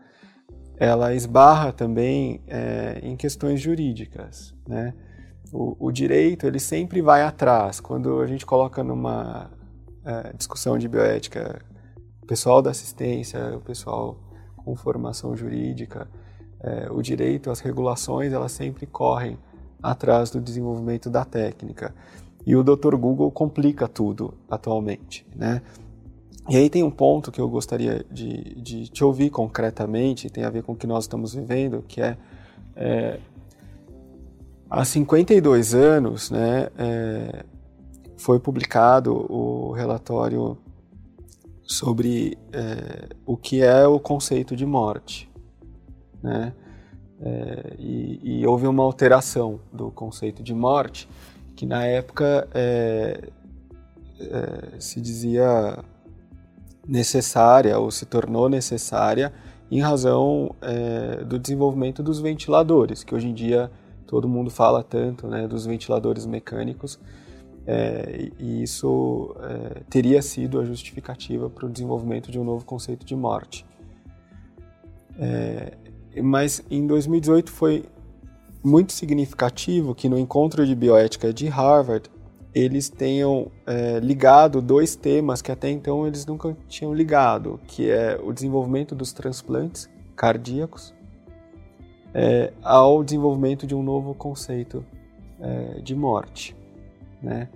[0.76, 4.94] ela esbarra também é, em questões jurídicas, né?
[5.50, 7.80] O, o, direito ele sempre vai atrás.
[7.80, 9.50] Quando a gente coloca numa
[10.04, 11.64] é, discussão de bioética,
[12.22, 14.20] o pessoal da assistência, o pessoal
[14.58, 16.06] com formação jurídica,
[16.60, 19.38] é, o direito, as regulações, elas sempre correm
[19.82, 21.94] atrás do desenvolvimento da técnica.
[22.46, 22.96] E o Dr.
[22.96, 25.62] Google complica tudo atualmente, né?
[26.48, 30.50] E aí tem um ponto que eu gostaria de, de te ouvir concretamente, tem a
[30.50, 32.16] ver com o que nós estamos vivendo, que é,
[32.74, 33.20] é
[34.70, 37.44] Há 52 anos, né, é,
[38.18, 40.58] foi publicado o relatório
[41.62, 45.30] sobre é, o que é o conceito de morte,
[46.22, 46.52] né?
[47.20, 51.09] É, e, e, houve uma alteração do conceito de morte,
[51.57, 53.28] que na época é,
[54.20, 55.78] é, se dizia
[56.87, 59.33] necessária ou se tornou necessária
[59.70, 63.70] em razão é, do desenvolvimento dos ventiladores, que hoje em dia
[64.07, 66.98] todo mundo fala tanto né, dos ventiladores mecânicos,
[67.66, 73.04] é, e isso é, teria sido a justificativa para o desenvolvimento de um novo conceito
[73.04, 73.66] de morte.
[75.18, 75.72] É,
[76.22, 77.84] mas em 2018 foi
[78.62, 82.10] muito significativo que no encontro de bioética de Harvard
[82.54, 88.18] eles tenham é, ligado dois temas que até então eles nunca tinham ligado, que é
[88.22, 90.94] o desenvolvimento dos transplantes cardíacos
[92.12, 94.84] é, ao desenvolvimento de um novo conceito
[95.40, 96.56] é, de morte.
[97.22, 97.48] Né?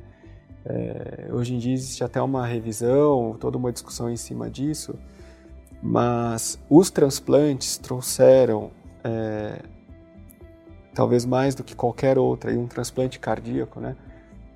[0.65, 4.95] É, hoje em dia existe até uma revisão, toda uma discussão em cima disso,
[5.83, 8.71] mas os transplantes trouxeram,
[9.03, 9.63] é,
[10.95, 13.97] talvez mais do que qualquer outra, e um transplante cardíaco, né?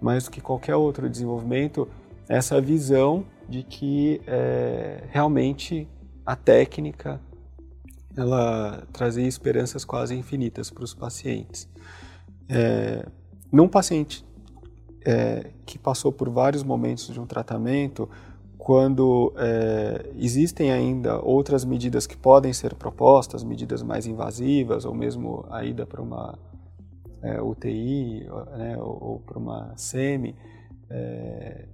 [0.00, 1.88] mais do que qualquer outro desenvolvimento,
[2.28, 5.88] essa visão de que é, realmente
[6.24, 7.20] a técnica
[8.16, 11.68] ela trazia esperanças quase infinitas para os pacientes.
[12.48, 13.06] É,
[13.52, 14.24] num paciente
[15.04, 18.08] é, que passou por vários momentos de um tratamento,
[18.66, 25.46] quando é, existem ainda outras medidas que podem ser propostas, medidas mais invasivas, ou mesmo
[25.48, 26.36] a ida para uma
[27.22, 28.26] é, UTI
[28.58, 30.34] né, ou, ou para uma SEMI,
[30.90, 31.68] é,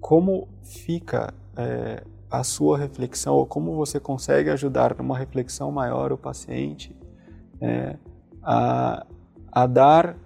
[0.00, 6.18] como fica é, a sua reflexão ou como você consegue ajudar numa reflexão maior o
[6.18, 6.92] paciente
[7.60, 7.96] é,
[8.42, 9.06] a,
[9.52, 10.16] a dar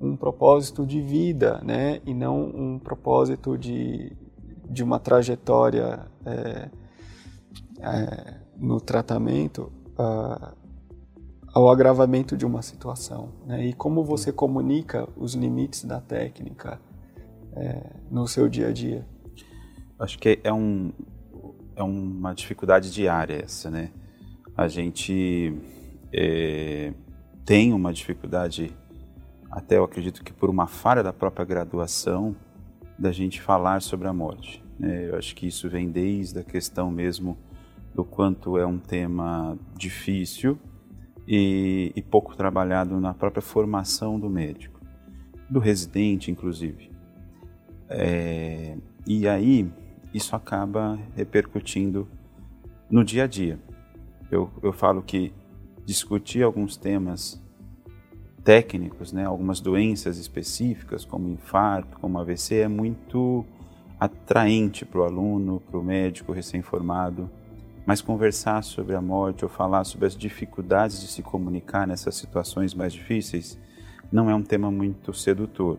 [0.00, 2.00] um propósito de vida, né?
[2.04, 4.16] E não um propósito de,
[4.68, 6.68] de uma trajetória é,
[7.80, 9.72] é, no tratamento
[11.52, 13.66] ao agravamento de uma situação, né?
[13.66, 16.80] E como você comunica os limites da técnica
[17.52, 19.04] é, no seu dia a dia?
[19.98, 20.92] Acho que é um
[21.74, 23.90] é uma dificuldade diária essa, né?
[24.56, 25.56] A gente
[26.12, 26.92] é,
[27.44, 28.76] tem uma dificuldade,
[29.50, 32.34] até eu acredito que por uma falha da própria graduação,
[32.98, 34.62] da gente falar sobre a morte.
[34.78, 35.08] Né?
[35.08, 37.38] Eu acho que isso vem desde a questão mesmo
[37.94, 40.58] do quanto é um tema difícil
[41.26, 44.80] e, e pouco trabalhado na própria formação do médico,
[45.48, 46.90] do residente, inclusive.
[47.88, 49.70] É, e aí
[50.12, 52.08] isso acaba repercutindo
[52.90, 53.58] no dia a dia.
[54.30, 55.32] Eu, eu falo que
[55.84, 57.42] discutir alguns temas
[58.48, 63.44] técnicos, né, algumas doenças específicas, como infarto, como AVC, é muito
[64.00, 67.28] atraente para o aluno, para o médico recém-formado.
[67.84, 72.72] Mas conversar sobre a morte ou falar sobre as dificuldades de se comunicar nessas situações
[72.72, 73.58] mais difíceis
[74.10, 75.78] não é um tema muito sedutor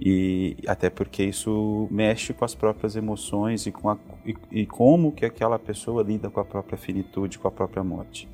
[0.00, 5.10] e até porque isso mexe com as próprias emoções e, com a, e, e, como
[5.10, 8.28] que aquela pessoa lida com a própria finitude, com a própria morte.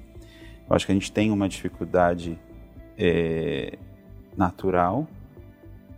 [0.69, 2.39] Eu acho que a gente tem uma dificuldade
[2.99, 3.79] é,
[4.37, 5.07] natural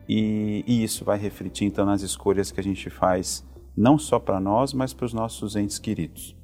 [0.09, 3.45] e, e, isso vai refletir então nas escolhas que a gente faz
[3.77, 6.37] não só para nós, mas para os nossos entes queridos.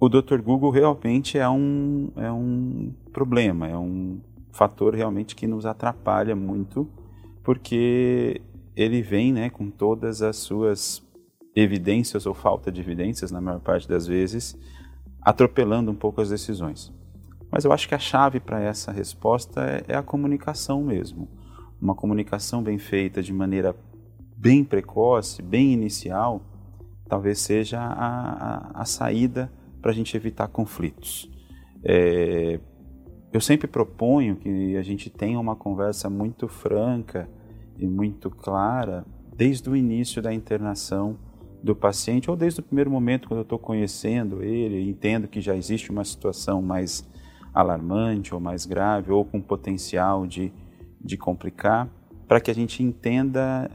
[0.00, 0.40] O Dr.
[0.40, 6.88] Google realmente é um, é um problema, é um fator realmente que nos atrapalha muito
[7.42, 8.40] porque
[8.76, 11.02] ele vem né, com todas as suas
[11.54, 14.56] evidências ou falta de evidências, na maior parte das vezes,
[15.20, 16.92] atropelando um pouco as decisões.
[17.50, 21.28] Mas eu acho que a chave para essa resposta é, é, a comunicação mesmo.
[21.80, 23.74] Uma comunicação bem feita de maneira
[24.36, 26.42] bem precoce, bem inicial,
[27.08, 31.30] talvez seja a, a, a saída para a gente evitar conflitos.
[31.82, 32.60] É,
[33.32, 37.28] eu sempre proponho que a gente tenha uma conversa muito franca
[37.78, 39.04] e muito clara
[39.36, 41.18] desde o início da internação
[41.62, 45.56] do paciente ou desde o primeiro momento quando eu estou conhecendo ele, entendo que já
[45.56, 47.08] existe uma situação mais
[47.52, 50.52] alarmante ou mais grave ou com potencial de,
[51.00, 51.88] de complicar,
[52.26, 53.70] para que a gente entenda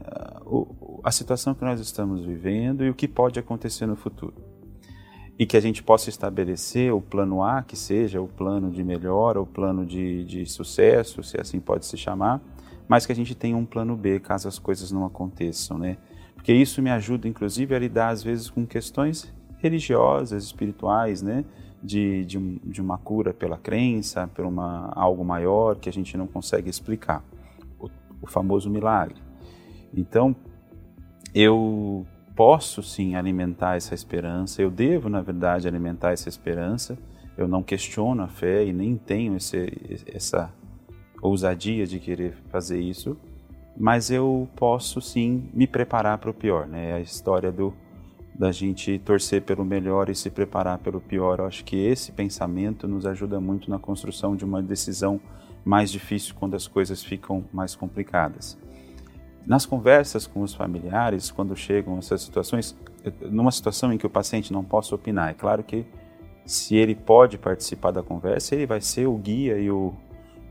[0.46, 4.34] uh, a situação que nós estamos vivendo e o que pode acontecer no futuro
[5.38, 9.40] e que a gente possa estabelecer o plano A, que seja o plano de melhora,
[9.40, 12.40] o plano de, de sucesso, se assim pode se chamar,
[12.88, 15.98] mas que a gente tenha um plano B caso as coisas não aconteçam, né?
[16.34, 21.44] Porque isso me ajuda, inclusive, a lidar às vezes com questões religiosas, espirituais, né?
[21.82, 26.26] De, de, de uma cura pela crença, por uma, algo maior que a gente não
[26.26, 27.22] consegue explicar,
[27.78, 27.88] o,
[28.20, 29.16] o famoso milagre.
[29.94, 30.34] Então,
[31.34, 36.98] eu posso sim alimentar essa esperança, eu devo, na verdade, alimentar essa esperança.
[37.36, 40.52] Eu não questiono a fé e nem tenho esse, essa
[41.20, 43.16] ousadia de querer fazer isso,
[43.76, 46.94] mas eu posso sim me preparar para o pior, né?
[46.94, 47.74] A história do
[48.38, 51.38] da gente torcer pelo melhor e se preparar pelo pior.
[51.38, 55.20] Eu acho que esse pensamento nos ajuda muito na construção de uma decisão
[55.64, 58.58] mais difícil quando as coisas ficam mais complicadas.
[59.46, 62.76] Nas conversas com os familiares, quando chegam essas situações,
[63.22, 65.86] numa situação em que o paciente não possa opinar, é claro que
[66.44, 69.94] se ele pode participar da conversa, ele vai ser o guia e o,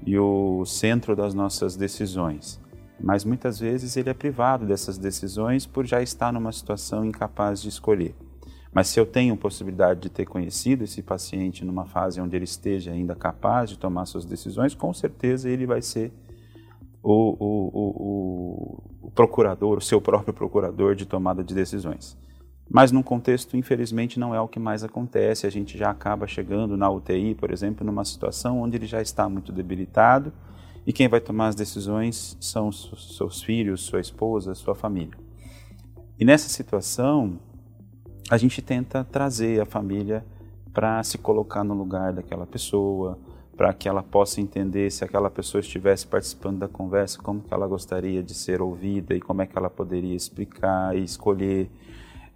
[0.05, 2.59] e o centro das nossas decisões.
[2.99, 7.69] Mas muitas vezes ele é privado dessas decisões por já estar numa situação incapaz de
[7.69, 8.15] escolher.
[8.73, 12.91] Mas se eu tenho possibilidade de ter conhecido esse paciente numa fase onde ele esteja
[12.91, 16.11] ainda capaz de tomar suas decisões, com certeza ele vai ser
[17.01, 22.17] o, o, o, o procurador, o seu próprio procurador de tomada de decisões.
[22.69, 25.45] Mas num contexto, infelizmente, não é o que mais acontece.
[25.45, 29.29] A gente já acaba chegando na UTI, por exemplo, numa situação onde ele já está
[29.29, 30.33] muito debilitado
[30.85, 35.17] e quem vai tomar as decisões são seus filhos, sua esposa, sua família.
[36.19, 37.39] E nessa situação,
[38.29, 40.25] a gente tenta trazer a família
[40.73, 43.17] para se colocar no lugar daquela pessoa,
[43.55, 47.67] para que ela possa entender se aquela pessoa estivesse participando da conversa, como que ela
[47.67, 51.69] gostaria de ser ouvida e como é que ela poderia explicar e escolher.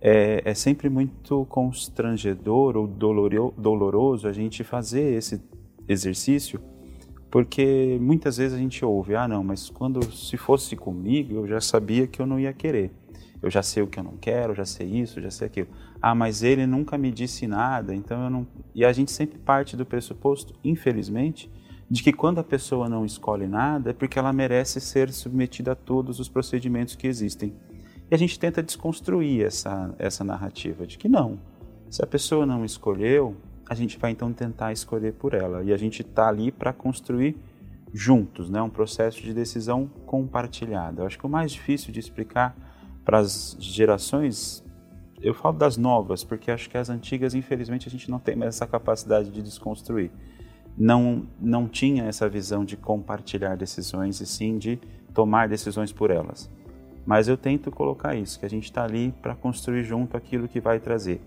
[0.01, 5.41] É, é sempre muito constrangedor ou doloroso a gente fazer esse
[5.87, 6.61] exercício,
[7.29, 11.61] porque muitas vezes a gente ouve, ah não, mas quando se fosse comigo eu já
[11.61, 12.91] sabia que eu não ia querer.
[13.41, 15.69] Eu já sei o que eu não quero, já sei isso, já sei aquilo.
[16.01, 18.47] Ah, mas ele nunca me disse nada, então eu não.
[18.75, 21.49] E a gente sempre parte do pressuposto, infelizmente,
[21.89, 25.75] de que quando a pessoa não escolhe nada é porque ela merece ser submetida a
[25.75, 27.53] todos os procedimentos que existem.
[28.11, 31.39] E a gente tenta desconstruir essa, essa narrativa de que não.
[31.89, 33.35] Se a pessoa não escolheu,
[33.69, 35.63] a gente vai então tentar escolher por ela.
[35.63, 37.37] E a gente está ali para construir
[37.93, 38.61] juntos, né?
[38.61, 41.01] um processo de decisão compartilhada.
[41.01, 42.55] Eu acho que o mais difícil de explicar
[43.05, 44.63] para as gerações,
[45.21, 48.55] eu falo das novas, porque acho que as antigas, infelizmente, a gente não tem mais
[48.55, 50.11] essa capacidade de desconstruir
[50.79, 54.79] não, não tinha essa visão de compartilhar decisões e sim de
[55.13, 56.49] tomar decisões por elas.
[57.05, 60.61] Mas eu tento colocar isso, que a gente está ali para construir junto aquilo que
[60.61, 61.21] vai trazer.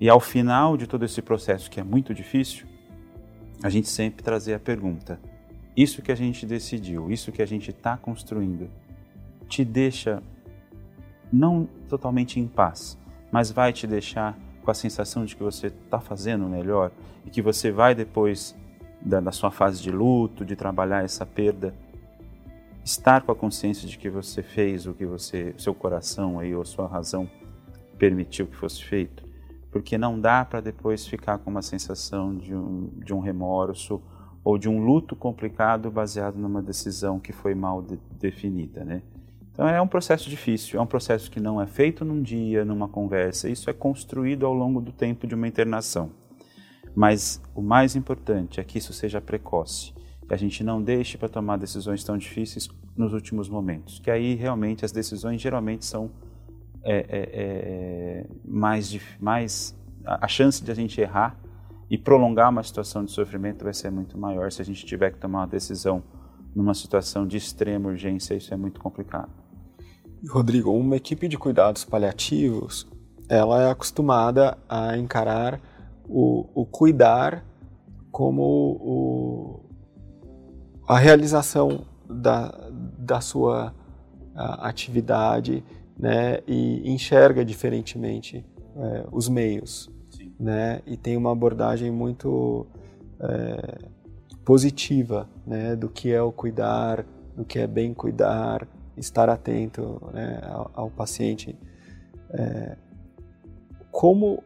[0.00, 2.66] E ao final de todo esse processo, que é muito difícil,
[3.62, 5.18] a gente sempre trazer a pergunta:
[5.76, 8.68] isso que a gente decidiu, isso que a gente está construindo,
[9.48, 10.22] te deixa
[11.32, 12.98] não totalmente em paz,
[13.30, 16.90] mas vai te deixar com a sensação de que você está fazendo melhor
[17.24, 18.56] e que você vai depois
[19.00, 21.74] da, da sua fase de luto, de trabalhar essa perda,
[22.84, 26.64] estar com a consciência de que você fez o que você, seu coração aí ou
[26.64, 27.28] sua razão
[27.98, 29.23] permitiu que fosse feito,
[29.74, 34.00] porque não dá para depois ficar com uma sensação de um, de um remorso
[34.44, 39.02] ou de um luto complicado baseado numa decisão que foi mal de, definida, né?
[39.50, 42.86] Então é um processo difícil, é um processo que não é feito num dia, numa
[42.86, 46.12] conversa, isso é construído ao longo do tempo de uma internação.
[46.94, 49.92] Mas o mais importante é que isso seja precoce,
[50.28, 54.36] que a gente não deixe para tomar decisões tão difíceis nos últimos momentos, que aí
[54.36, 56.12] realmente as decisões geralmente são
[56.84, 61.36] é, é, é, mais, mais a chance de a gente errar
[61.90, 65.18] e prolongar uma situação de sofrimento vai ser muito maior se a gente tiver que
[65.18, 66.02] tomar uma decisão
[66.54, 69.30] numa situação de extrema urgência, isso é muito complicado.
[70.28, 72.86] Rodrigo, uma equipe de cuidados paliativos,
[73.28, 75.60] ela é acostumada a encarar
[76.06, 77.44] o, o cuidar
[78.10, 79.60] como o,
[80.86, 83.74] a realização da, da sua
[84.34, 85.64] atividade
[85.98, 88.44] né, e enxerga diferentemente
[88.76, 89.90] é, os meios.
[90.38, 92.66] Né, e tem uma abordagem muito
[93.20, 93.78] é,
[94.44, 98.66] positiva né, do que é o cuidar, do que é bem cuidar,
[98.96, 101.56] estar atento né, ao, ao, paciente.
[102.30, 102.76] É,
[103.92, 104.42] como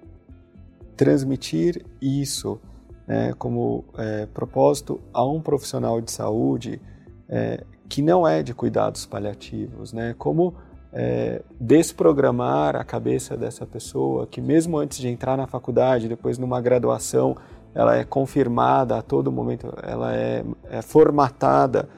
[0.94, 2.60] transmitir isso
[3.08, 6.78] né, como é, propósito a um profissional de saúde
[7.26, 10.14] é, que não é de cuidados paliativos, né?
[10.18, 10.54] Como
[10.92, 16.60] é, desprogramar a cabeça dessa pessoa que mesmo antes de entrar na faculdade, depois numa
[16.60, 17.36] graduação,
[17.74, 21.88] ela é confirmada a todo momento, ela é, é formatada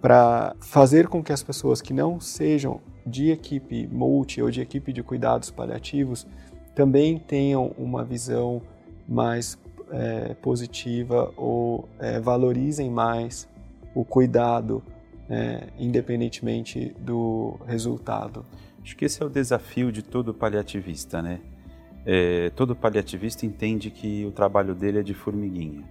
[0.00, 4.92] para fazer com que as pessoas que não sejam de equipe multi ou de equipe
[4.92, 6.26] de cuidados paliativos
[6.74, 8.60] também tenham uma visão
[9.08, 9.58] mais
[9.90, 13.48] é, positiva ou é, valorizem mais
[13.94, 14.82] o cuidado,
[15.32, 18.44] é, independentemente do resultado.
[18.82, 21.40] Acho que esse é o desafio de todo paliativista, né?
[22.04, 25.84] É, todo paliativista entende que o trabalho dele é de formiguinha.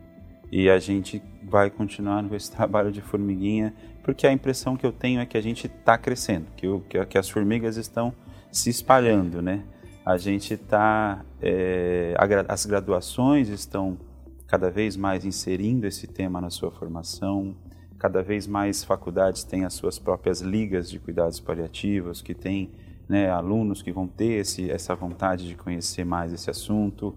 [0.52, 3.74] E a gente vai continuar com esse trabalho de formiguinha,
[4.04, 7.04] porque a impressão que eu tenho é que a gente está crescendo, que, o, que,
[7.06, 8.14] que as formigas estão
[8.52, 9.64] se espalhando, né?
[10.06, 12.16] a gente está, é,
[12.48, 13.98] as graduações estão
[14.48, 17.56] cada vez mais inserindo esse tema na sua formação,
[18.02, 22.72] cada vez mais faculdades têm as suas próprias ligas de cuidados paliativos, que têm
[23.08, 27.16] né, alunos que vão ter esse, essa vontade de conhecer mais esse assunto.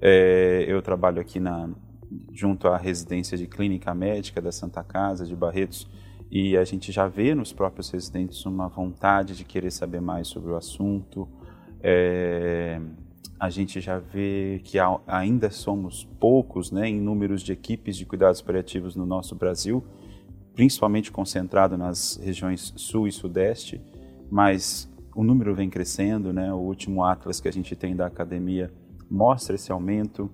[0.00, 1.70] É, eu trabalho aqui na,
[2.32, 5.88] junto à residência de clínica médica da Santa Casa de Barretos
[6.28, 10.50] e a gente já vê nos próprios residentes uma vontade de querer saber mais sobre
[10.50, 11.28] o assunto,
[11.80, 12.80] é,
[13.38, 18.42] a gente já vê que ainda somos poucos né, em números de equipes de cuidados
[18.42, 19.84] paliativos no nosso Brasil,
[20.54, 23.80] principalmente concentrado nas regiões sul e sudeste,
[24.30, 26.52] mas o número vem crescendo, né?
[26.52, 28.72] O último atlas que a gente tem da academia
[29.10, 30.30] mostra esse aumento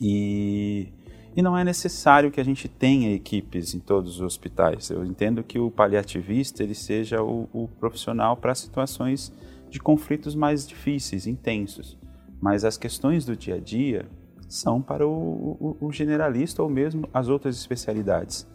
[0.00, 0.92] e,
[1.36, 4.90] e não é necessário que a gente tenha equipes em todos os hospitais.
[4.90, 9.32] Eu entendo que o paliativista ele seja o, o profissional para situações
[9.68, 11.98] de conflitos mais difíceis, intensos.
[12.40, 14.06] Mas as questões do dia a dia
[14.48, 18.46] são para o, o, o generalista ou mesmo as outras especialidades.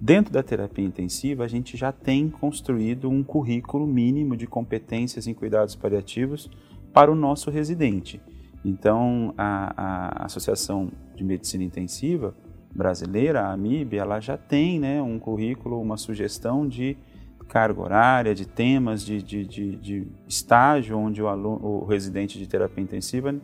[0.00, 5.34] Dentro da terapia intensiva, a gente já tem construído um currículo mínimo de competências em
[5.34, 6.48] cuidados paliativos
[6.92, 8.20] para o nosso residente.
[8.64, 12.34] Então, a, a Associação de Medicina Intensiva
[12.72, 16.96] brasileira, a AMIB, ela já tem né, um currículo, uma sugestão de
[17.48, 22.46] carga horária, de temas de, de, de, de estágio onde o, aluno, o residente de
[22.46, 23.34] terapia intensiva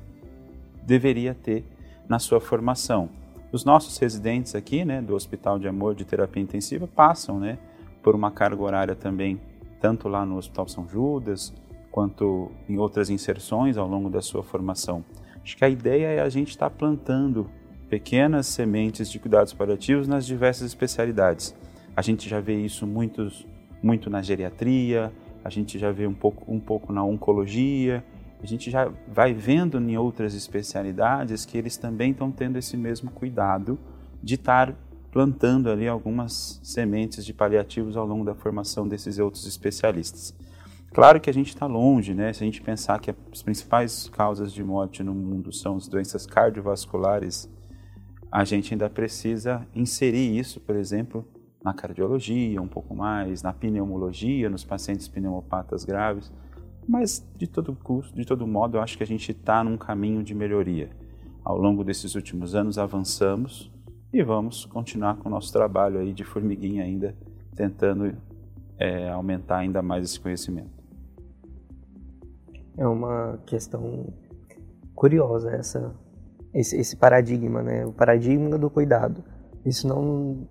[0.83, 1.65] deveria ter
[2.07, 3.09] na sua formação.
[3.55, 7.57] Os nossos residentes aqui, né, do Hospital de Amor de Terapia Intensiva, passam, né,
[8.03, 9.41] por uma carga horária também,
[9.81, 11.55] tanto lá no Hospital São Judas,
[11.89, 15.05] quanto em outras inserções ao longo da sua formação.
[15.41, 17.49] Acho que a ideia é a gente estar tá plantando
[17.89, 21.55] pequenas sementes de cuidados paliativos nas diversas especialidades.
[21.95, 23.47] A gente já vê isso muitos,
[23.81, 25.13] muito na geriatria,
[25.45, 28.03] a gente já vê um pouco, um pouco na oncologia,
[28.45, 33.11] a gente já vai vendo em outras especialidades que eles também estão tendo esse mesmo
[33.11, 33.79] cuidado
[34.23, 34.75] de estar
[35.11, 40.35] plantando ali algumas sementes de paliativos ao longo da formação desses outros especialistas.
[40.93, 42.35] Claro que a gente está longe, né?
[42.35, 46.27] Se a gente pensar que as principais causas de morte no mundo são as doenças
[46.27, 47.49] cardiovasculares,
[48.31, 51.27] a gente ainda precisa inserir isso, por exemplo,
[51.65, 56.31] na cardiologia um pouco mais, na pneumologia, nos pacientes pneumopatas graves.
[56.87, 60.23] Mas de todo custo, de todo modo, eu acho que a gente está num caminho
[60.23, 60.91] de melhoria.
[61.43, 63.71] Ao longo desses últimos anos avançamos
[64.13, 67.15] e vamos continuar com o nosso trabalho aí de formiguinha ainda,
[67.55, 68.17] tentando
[68.79, 70.71] é, aumentar ainda mais esse conhecimento.
[72.77, 74.07] É uma questão
[74.95, 75.95] curiosa essa,
[76.53, 77.87] esse, esse paradigma, né?
[77.87, 79.23] O paradigma do cuidado.
[79.65, 80.47] Isso não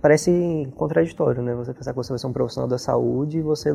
[0.00, 1.54] parece contraditório, né?
[1.54, 3.72] Você pensar que você vai ser um profissional da saúde e você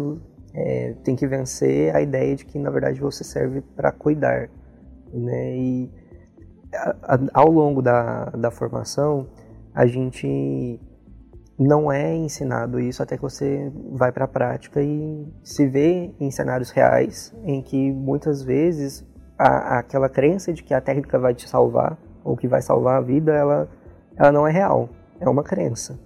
[0.56, 4.50] é, tem que vencer a ideia de que na verdade você serve para cuidar,
[5.14, 5.58] né?
[5.58, 5.92] E
[6.74, 9.28] a, a, ao longo da, da formação
[9.74, 10.80] a gente
[11.58, 16.32] não é ensinado isso até que você vai para a prática e se vê em
[16.32, 19.06] cenários reais em que muitas vezes
[19.38, 23.02] a, aquela crença de que a técnica vai te salvar ou que vai salvar a
[23.02, 23.70] vida, ela,
[24.18, 24.90] ela não é real
[25.20, 26.00] é uma crença.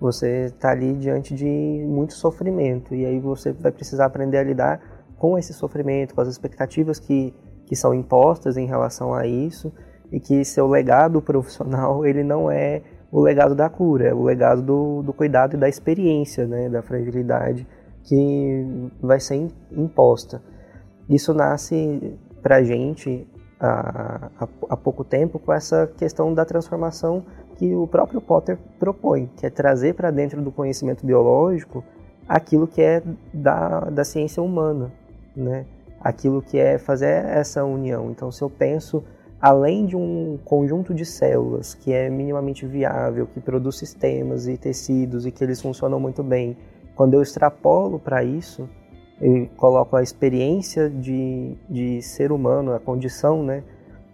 [0.00, 1.46] Você está ali diante de
[1.86, 4.80] muito sofrimento e aí você vai precisar aprender a lidar
[5.18, 7.34] com esse sofrimento, com as expectativas que,
[7.64, 9.72] que são impostas em relação a isso
[10.12, 14.62] e que seu legado profissional ele não é o legado da cura, é o legado
[14.62, 17.66] do, do cuidado e da experiência, né, da fragilidade
[18.02, 20.42] que vai ser imposta.
[21.08, 23.26] Isso nasce para gente
[23.58, 24.30] há,
[24.68, 27.24] há pouco tempo com essa questão da transformação
[27.56, 31.82] que o próprio Potter propõe, que é trazer para dentro do conhecimento biológico
[32.28, 33.02] aquilo que é
[33.32, 34.92] da, da ciência humana,
[35.34, 35.64] né?
[36.00, 38.10] aquilo que é fazer essa união.
[38.10, 39.02] Então, se eu penso
[39.40, 45.26] além de um conjunto de células que é minimamente viável, que produz sistemas e tecidos
[45.26, 46.56] e que eles funcionam muito bem,
[46.94, 48.68] quando eu extrapolo para isso,
[49.20, 53.62] eu coloco a experiência de, de ser humano, a condição, né?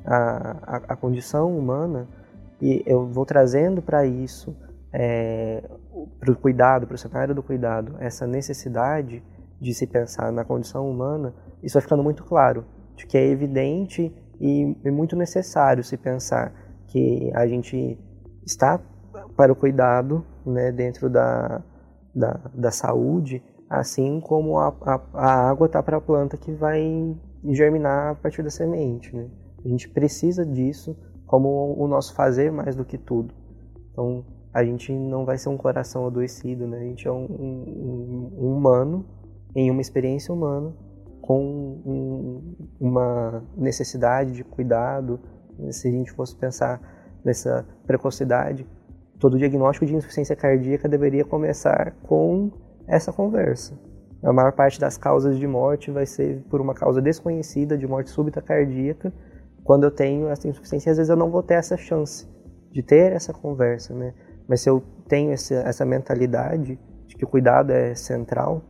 [0.04, 2.06] a, a, a condição humana,
[2.62, 4.56] e eu vou trazendo para isso,
[4.92, 5.68] é,
[6.20, 9.20] para o cuidado, para o cenário do cuidado, essa necessidade
[9.60, 14.14] de se pensar na condição humana, isso vai ficando muito claro, de que é evidente
[14.40, 16.54] e, e muito necessário se pensar
[16.86, 17.98] que a gente
[18.46, 18.80] está
[19.36, 21.64] para o cuidado né, dentro da,
[22.14, 26.80] da, da saúde, assim como a, a, a água está para a planta que vai
[27.44, 29.16] germinar a partir da semente.
[29.16, 29.28] Né?
[29.64, 30.96] A gente precisa disso
[31.32, 33.34] como o nosso fazer mais do que tudo.
[33.90, 34.22] Então,
[34.52, 36.76] a gente não vai ser um coração adoecido, né?
[36.76, 39.06] A gente é um, um, um humano
[39.56, 40.74] em uma experiência humana
[41.22, 41.40] com
[41.86, 45.20] um, uma necessidade de cuidado.
[45.70, 46.82] Se a gente fosse pensar
[47.24, 48.66] nessa precocidade,
[49.18, 52.50] todo diagnóstico de insuficiência cardíaca deveria começar com
[52.86, 53.72] essa conversa.
[54.22, 58.10] A maior parte das causas de morte vai ser por uma causa desconhecida de morte
[58.10, 59.10] súbita cardíaca
[59.64, 62.28] quando eu tenho essa insuficiência, às vezes eu não vou ter essa chance
[62.70, 64.14] de ter essa conversa, né?
[64.48, 68.62] Mas se eu tenho essa, essa mentalidade de que o cuidado é central,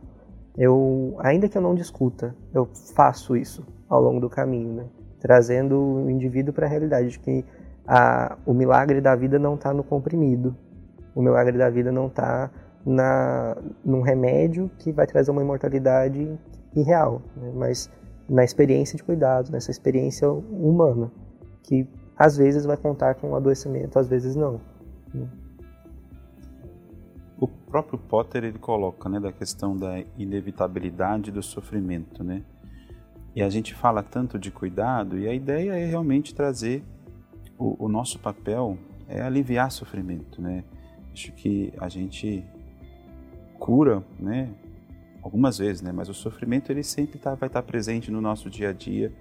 [0.57, 4.85] eu, ainda que eu não discuta, eu faço isso ao longo do caminho, né?
[5.19, 7.45] Trazendo o indivíduo para a realidade de que
[7.87, 10.55] a, o milagre da vida não está no comprimido,
[11.15, 12.51] o milagre da vida não está
[12.85, 16.37] na num remédio que vai trazer uma imortalidade
[16.75, 17.51] irreal, né?
[17.55, 17.89] mas
[18.29, 21.11] na experiência de cuidado, nessa experiência humana,
[21.63, 24.61] que às vezes vai contar com um adoecimento, às vezes não.
[27.39, 32.43] O próprio Potter ele coloca, né, da questão da inevitabilidade do sofrimento, né?
[33.35, 36.83] E a gente fala tanto de cuidado e a ideia é realmente trazer
[37.57, 40.63] o, o nosso papel é aliviar sofrimento, né?
[41.11, 42.43] Acho que a gente
[43.59, 44.49] cura, né?
[45.23, 45.91] Algumas vezes, né?
[45.91, 49.11] Mas o sofrimento ele sempre tá, vai estar tá presente no nosso dia a dia,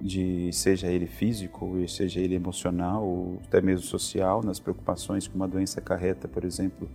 [0.00, 5.48] de seja ele físico, seja ele emocional, ou até mesmo social, nas preocupações que uma
[5.48, 6.88] doença acarreta, por exemplo,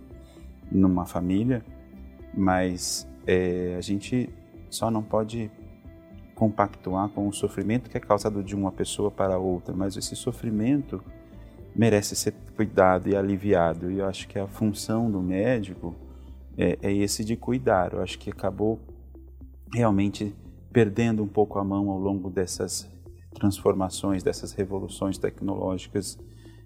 [0.70, 1.64] numa família.
[2.36, 4.28] Mas é, a gente
[4.70, 5.50] só não pode
[6.34, 11.02] compactuar com o sofrimento que é causado de uma pessoa para outra, mas esse sofrimento
[11.74, 13.90] merece ser cuidado e aliviado.
[13.90, 15.94] E eu acho que a função do médico
[16.56, 17.92] é, é esse de cuidar.
[17.92, 18.80] Eu acho que acabou
[19.72, 20.34] realmente
[20.72, 22.88] perdendo um pouco a mão ao longo dessas
[23.34, 26.18] transformações, dessas revoluções tecnológicas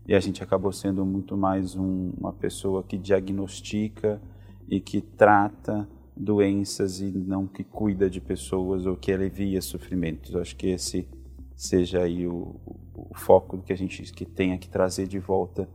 [0.09, 4.19] e a gente acabou sendo muito mais um, uma pessoa que diagnostica
[4.67, 5.87] e que trata
[6.17, 10.33] doenças e não que cuida de pessoas ou que alivia sofrimentos.
[10.33, 11.07] Eu acho que esse
[11.55, 12.57] seja aí o,
[12.95, 15.69] o foco que a gente que tenha que trazer de volta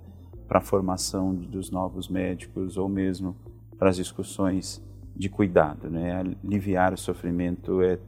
[0.48, 3.36] para a formação dos novos médicos ou mesmo
[3.84, 4.82] para as discussões
[5.14, 6.18] de cuidado, né?
[6.42, 8.00] Aliviar o sofrimento é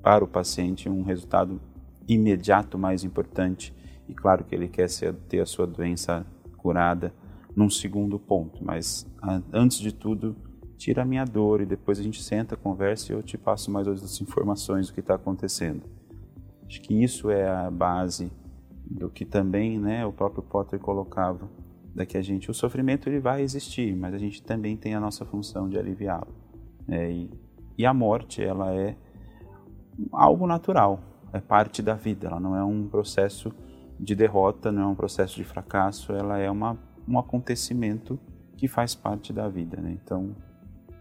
[0.00, 1.60] para o paciente um resultado
[2.06, 3.74] imediato mais importante
[4.08, 6.24] e claro que ele quer ser, ter a sua doença
[6.56, 7.12] curada
[7.56, 9.12] num segundo ponto, mas
[9.52, 10.36] antes de tudo
[10.76, 13.88] tira a minha dor e depois a gente senta, conversa e eu te passo mais
[13.88, 15.82] outras informações do que está acontecendo.
[16.64, 18.30] Acho que isso é a base
[18.88, 21.50] do que também, né, o próprio Potter colocava
[21.94, 25.00] da que a gente, o sofrimento ele vai existir, mas a gente também tem a
[25.00, 26.34] nossa função de aliviá-lo.
[26.88, 27.30] É, e,
[27.78, 28.96] e a morte, ela é
[30.12, 31.00] algo natural,
[31.32, 33.52] é parte da vida, ela não é um processo
[33.98, 36.76] de derrota, não é um processo de fracasso, ela é uma,
[37.06, 38.18] um acontecimento
[38.56, 39.80] que faz parte da vida.
[39.80, 39.96] Né?
[40.02, 40.34] Então,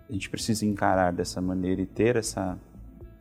[0.08, 2.58] a gente precisa encarar dessa maneira e ter essa